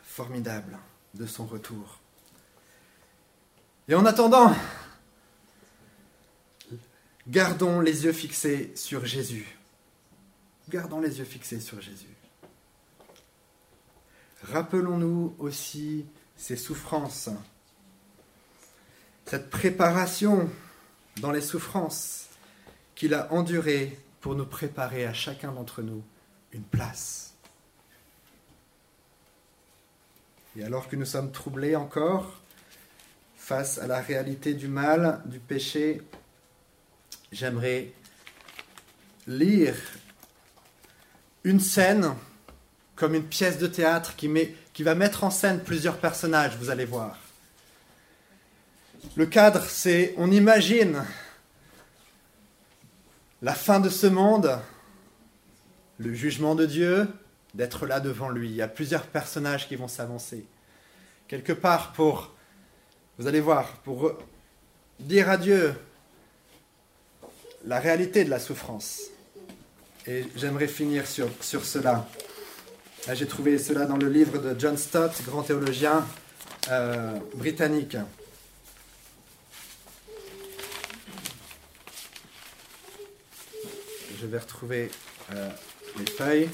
formidable 0.04 0.78
de 1.14 1.26
son 1.26 1.46
retour. 1.46 1.98
Et 3.88 3.94
en 3.94 4.04
attendant, 4.04 4.54
gardons 7.28 7.80
les 7.80 8.04
yeux 8.04 8.12
fixés 8.12 8.72
sur 8.74 9.04
Jésus. 9.04 9.56
Gardons 10.68 11.00
les 11.00 11.18
yeux 11.18 11.24
fixés 11.24 11.60
sur 11.60 11.80
Jésus. 11.80 12.16
Rappelons-nous 14.42 15.34
aussi 15.38 16.06
ses 16.36 16.56
souffrances, 16.56 17.30
cette 19.24 19.50
préparation 19.50 20.50
dans 21.20 21.30
les 21.30 21.40
souffrances 21.40 22.26
qu'il 22.94 23.14
a 23.14 23.32
endurées 23.32 23.98
pour 24.20 24.34
nous 24.34 24.46
préparer 24.46 25.06
à 25.06 25.14
chacun 25.14 25.52
d'entre 25.52 25.82
nous 25.82 26.02
une 26.52 26.62
place. 26.62 27.35
Et 30.58 30.64
alors 30.64 30.88
que 30.88 30.96
nous 30.96 31.04
sommes 31.04 31.32
troublés 31.32 31.76
encore 31.76 32.32
face 33.36 33.76
à 33.78 33.86
la 33.86 34.00
réalité 34.00 34.54
du 34.54 34.68
mal, 34.68 35.20
du 35.26 35.38
péché, 35.38 36.00
j'aimerais 37.30 37.92
lire 39.26 39.76
une 41.44 41.60
scène 41.60 42.14
comme 42.94 43.14
une 43.14 43.26
pièce 43.26 43.58
de 43.58 43.66
théâtre 43.66 44.16
qui, 44.16 44.82
va 44.82 44.94
mettre 44.94 45.24
en 45.24 45.30
scène 45.30 45.62
plusieurs 45.62 45.98
personnages, 45.98 46.56
vous 46.56 46.70
allez 46.70 46.86
voir. 46.86 47.18
Le 49.14 49.26
cadre, 49.26 49.62
c'est 49.66 50.14
on 50.16 50.30
imagine 50.30 51.04
la 53.42 53.52
fin 53.52 53.78
de 53.78 53.90
ce 53.90 54.06
monde, 54.06 54.58
le 55.98 56.14
jugement 56.14 56.54
de 56.54 56.64
Dieu, 56.64 57.06
d'être 57.56 57.86
là 57.86 58.00
devant 58.00 58.28
lui. 58.28 58.50
Il 58.50 58.54
y 58.54 58.62
a 58.62 58.68
plusieurs 58.68 59.06
personnages 59.06 59.66
qui 59.66 59.76
vont 59.76 59.88
s'avancer. 59.88 60.44
Quelque 61.26 61.52
part 61.52 61.92
pour, 61.92 62.34
vous 63.18 63.26
allez 63.26 63.40
voir, 63.40 63.72
pour 63.78 64.12
dire 65.00 65.30
à 65.30 65.38
Dieu 65.38 65.74
la 67.64 67.80
réalité 67.80 68.24
de 68.24 68.30
la 68.30 68.38
souffrance. 68.38 69.00
Et 70.06 70.26
j'aimerais 70.36 70.68
finir 70.68 71.06
sur, 71.06 71.28
sur 71.40 71.64
cela. 71.64 72.06
J'ai 73.12 73.26
trouvé 73.26 73.58
cela 73.58 73.86
dans 73.86 73.96
le 73.96 74.08
livre 74.08 74.38
de 74.38 74.58
John 74.58 74.76
Stott, 74.76 75.12
grand 75.24 75.42
théologien 75.42 76.06
euh, 76.70 77.18
britannique. 77.34 77.96
Je 84.20 84.26
vais 84.26 84.38
retrouver 84.38 84.90
euh, 85.32 85.50
les 85.98 86.06
feuilles. 86.06 86.48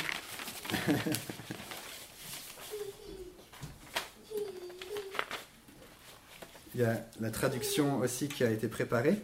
Il 6.74 6.80
y 6.80 6.84
a 6.84 6.96
la 7.20 7.30
traduction 7.30 7.98
aussi 7.98 8.28
qui 8.28 8.44
a 8.44 8.50
été 8.50 8.66
préparée. 8.66 9.20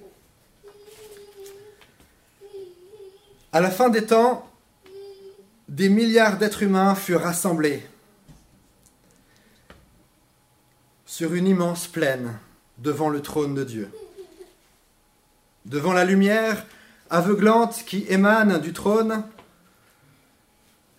À 3.52 3.60
la 3.60 3.70
fin 3.70 3.88
des 3.88 4.04
temps, 4.04 4.46
des 5.68 5.88
milliards 5.88 6.36
d'êtres 6.36 6.62
humains 6.62 6.94
furent 6.94 7.22
rassemblés 7.22 7.86
sur 11.06 11.34
une 11.34 11.46
immense 11.46 11.86
plaine 11.86 12.38
devant 12.76 13.08
le 13.08 13.22
trône 13.22 13.54
de 13.54 13.64
Dieu. 13.64 13.90
Devant 15.64 15.92
la 15.92 16.04
lumière 16.04 16.66
aveuglante 17.10 17.82
qui 17.86 18.04
émane 18.08 18.60
du 18.60 18.72
trône, 18.72 19.24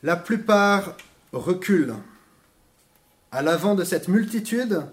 la 0.03 0.15
plupart 0.15 0.95
reculent. 1.31 1.97
À 3.31 3.41
l'avant 3.41 3.75
de 3.75 3.83
cette 3.83 4.07
multitude, 4.07 4.83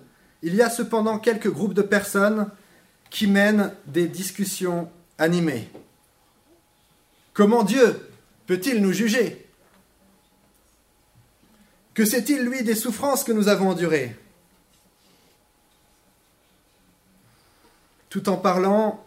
il 0.43 0.55
y 0.55 0.63
a 0.63 0.71
cependant 0.71 1.19
quelques 1.19 1.51
groupes 1.51 1.75
de 1.75 1.83
personnes 1.83 2.51
qui 3.11 3.27
mènent 3.27 3.73
des 3.87 4.09
discussions 4.09 4.91
animées. 5.19 5.71
Comment 7.33 7.63
Dieu 7.63 8.11
peut-il 8.47 8.83
nous 8.83 8.93
juger? 8.93 9.47
Que 11.95 12.05
sait-il, 12.05 12.43
lui, 12.43 12.63
des 12.63 12.75
souffrances 12.75 13.25
que 13.25 13.33
nous 13.33 13.49
avons 13.49 13.71
endurées? 13.71 14.15
Tout 18.11 18.29
en 18.29 18.37
parlant, 18.37 19.05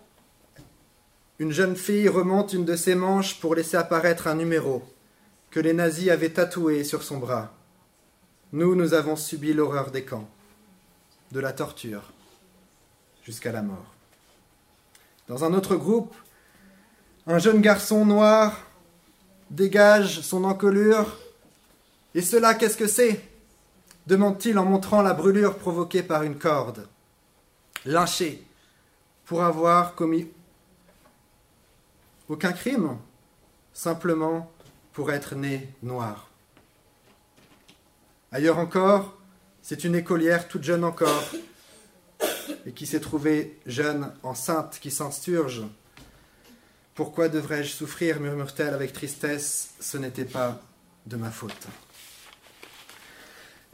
une 1.37 1.51
jeune 1.51 1.75
fille 1.75 2.09
remonte 2.09 2.53
une 2.53 2.65
de 2.65 2.75
ses 2.75 2.95
manches 2.95 3.39
pour 3.39 3.55
laisser 3.55 3.77
apparaître 3.77 4.27
un 4.27 4.35
numéro 4.35 4.83
que 5.51 5.59
les 5.59 5.73
nazis 5.73 6.09
avaient 6.09 6.29
tatoué 6.29 6.83
sur 6.83 7.03
son 7.03 7.17
bras. 7.17 7.53
Nous, 8.51 8.75
nous 8.75 8.93
avons 8.93 9.15
subi 9.15 9.53
l'horreur 9.53 9.91
des 9.91 10.03
camps, 10.03 10.29
de 11.31 11.39
la 11.39 11.53
torture, 11.53 12.11
jusqu'à 13.23 13.51
la 13.51 13.61
mort. 13.61 13.93
Dans 15.27 15.43
un 15.43 15.53
autre 15.53 15.75
groupe, 15.75 16.15
un 17.27 17.39
jeune 17.39 17.61
garçon 17.61 18.05
noir 18.05 18.59
dégage 19.49 20.21
son 20.21 20.43
encolure. 20.43 21.17
Et 22.15 22.21
cela, 22.21 22.53
qu'est-ce 22.53 22.77
que 22.77 22.87
c'est? 22.87 23.21
demande-t-il 24.09 24.57
en 24.57 24.65
montrant 24.65 25.03
la 25.03 25.13
brûlure 25.13 25.57
provoquée 25.57 26.01
par 26.01 26.23
une 26.23 26.37
corde. 26.37 26.87
Lynché 27.85 28.43
pour 29.25 29.43
avoir 29.43 29.93
commis 29.93 30.27
aucun 32.27 32.51
crime, 32.51 32.97
simplement 33.71 34.51
pour 34.93 35.11
être 35.11 35.35
né 35.35 35.73
noir. 35.81 36.29
Ailleurs 38.31 38.57
encore, 38.57 39.17
c'est 39.61 39.83
une 39.83 39.95
écolière 39.95 40.47
toute 40.47 40.63
jeune 40.63 40.83
encore 40.83 41.23
et 42.65 42.71
qui 42.71 42.85
s'est 42.85 42.99
trouvée 42.99 43.59
jeune, 43.65 44.13
enceinte, 44.23 44.79
qui 44.81 44.91
s'ensturge 44.91 45.63
pourquoi 46.99 47.29
devrais-je 47.29 47.69
souffrir 47.69 48.19
murmure-t-elle 48.19 48.73
avec 48.73 48.91
tristesse. 48.91 49.69
Ce 49.79 49.95
n'était 49.95 50.25
pas 50.25 50.61
de 51.05 51.15
ma 51.15 51.31
faute. 51.31 51.67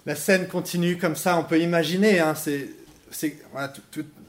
La 0.06 0.16
scène 0.16 0.48
continue 0.48 1.00
comme 1.00 1.16
ça, 1.16 1.36
on 1.36 1.44
peut 1.44 1.60
imaginer, 1.60 2.20
hein, 2.20 2.36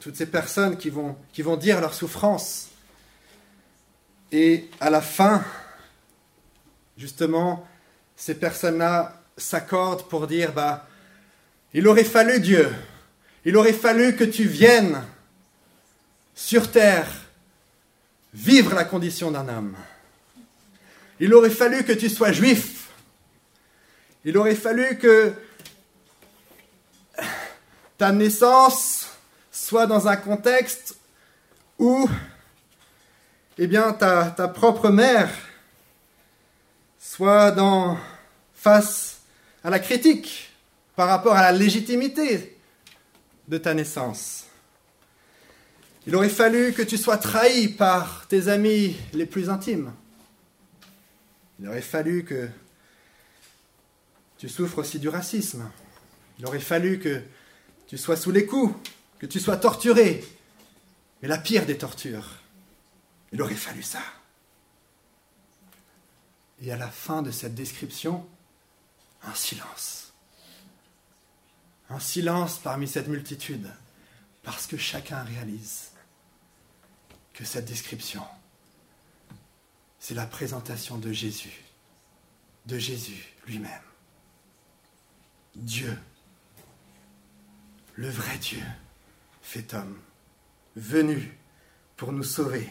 toutes 0.00 0.16
ces 0.16 0.24
personnes 0.24 0.78
qui 0.78 0.88
vont, 0.88 1.14
qui 1.34 1.42
vont 1.42 1.58
dire 1.58 1.82
leur 1.82 1.92
souffrance. 1.92 2.68
Et 4.32 4.70
à 4.80 4.88
la 4.88 5.02
fin, 5.02 5.44
justement, 6.96 7.66
ces 8.16 8.34
personnes-là 8.34 9.20
s'accordent 9.36 10.08
pour 10.08 10.26
dire, 10.26 10.52
bah, 10.52 10.86
il 11.72 11.86
aurait 11.88 12.04
fallu 12.04 12.40
Dieu, 12.40 12.72
il 13.44 13.56
aurait 13.56 13.72
fallu 13.72 14.16
que 14.16 14.24
tu 14.24 14.44
viennes 14.44 15.02
sur 16.34 16.70
terre 16.70 17.08
vivre 18.32 18.74
la 18.74 18.84
condition 18.84 19.30
d'un 19.30 19.48
homme. 19.48 19.76
Il 21.20 21.32
aurait 21.32 21.50
fallu 21.50 21.84
que 21.84 21.92
tu 21.92 22.10
sois 22.10 22.32
juif. 22.32 22.90
Il 24.24 24.36
aurait 24.36 24.54
fallu 24.54 24.98
que 24.98 25.32
ta 27.96 28.12
naissance 28.12 29.08
soit 29.50 29.86
dans 29.86 30.08
un 30.08 30.16
contexte 30.16 30.96
où 31.78 32.08
eh 33.58 33.66
bien, 33.66 33.92
ta, 33.94 34.26
ta 34.26 34.48
propre 34.48 34.90
mère 34.90 35.30
soit 37.16 37.98
face 38.52 39.22
à 39.64 39.70
la 39.70 39.78
critique 39.78 40.50
par 40.94 41.08
rapport 41.08 41.34
à 41.34 41.40
la 41.40 41.52
légitimité 41.52 42.58
de 43.48 43.56
ta 43.56 43.72
naissance. 43.72 44.44
Il 46.06 46.14
aurait 46.14 46.28
fallu 46.28 46.74
que 46.74 46.82
tu 46.82 46.98
sois 46.98 47.16
trahi 47.16 47.68
par 47.68 48.26
tes 48.28 48.48
amis 48.48 48.96
les 49.14 49.24
plus 49.24 49.48
intimes. 49.48 49.94
Il 51.58 51.66
aurait 51.68 51.80
fallu 51.80 52.22
que 52.22 52.50
tu 54.36 54.50
souffres 54.50 54.80
aussi 54.80 54.98
du 54.98 55.08
racisme. 55.08 55.70
Il 56.38 56.44
aurait 56.44 56.60
fallu 56.60 56.98
que 56.98 57.22
tu 57.86 57.96
sois 57.96 58.16
sous 58.16 58.30
les 58.30 58.44
coups, 58.44 58.74
que 59.18 59.24
tu 59.24 59.40
sois 59.40 59.56
torturé. 59.56 60.22
Mais 61.22 61.28
la 61.28 61.38
pire 61.38 61.64
des 61.64 61.78
tortures, 61.78 62.28
il 63.32 63.40
aurait 63.40 63.54
fallu 63.54 63.82
ça. 63.82 64.00
Et 66.60 66.72
à 66.72 66.76
la 66.76 66.90
fin 66.90 67.22
de 67.22 67.30
cette 67.30 67.54
description, 67.54 68.26
un 69.22 69.34
silence. 69.34 70.12
Un 71.90 72.00
silence 72.00 72.58
parmi 72.58 72.88
cette 72.88 73.08
multitude, 73.08 73.70
parce 74.42 74.66
que 74.66 74.76
chacun 74.76 75.22
réalise 75.22 75.90
que 77.32 77.44
cette 77.44 77.66
description, 77.66 78.24
c'est 79.98 80.14
la 80.14 80.26
présentation 80.26 80.98
de 80.98 81.12
Jésus, 81.12 81.64
de 82.66 82.78
Jésus 82.78 83.34
lui-même. 83.46 83.70
Dieu, 85.54 85.98
le 87.94 88.08
vrai 88.08 88.38
Dieu, 88.38 88.62
fait 89.42 89.74
homme, 89.74 89.98
venu 90.74 91.38
pour 91.96 92.12
nous 92.12 92.24
sauver 92.24 92.68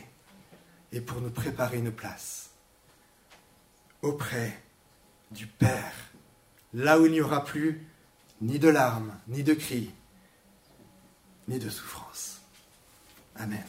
et 0.92 1.02
pour 1.02 1.22
nous 1.22 1.32
préparer 1.32 1.78
une 1.78 1.92
place 1.92 2.45
auprès 4.02 4.62
du 5.32 5.48
Père, 5.48 5.94
là 6.74 7.00
où 7.00 7.06
il 7.06 7.12
n'y 7.12 7.22
aura 7.22 7.44
plus 7.44 7.86
ni 8.42 8.60
de 8.60 8.70
larmes, 8.70 9.14
ni 9.28 9.44
de 9.44 9.54
cris, 9.54 9.94
ni 11.48 11.60
de 11.60 11.70
souffrance. 11.70 12.42
Amen. 13.36 13.64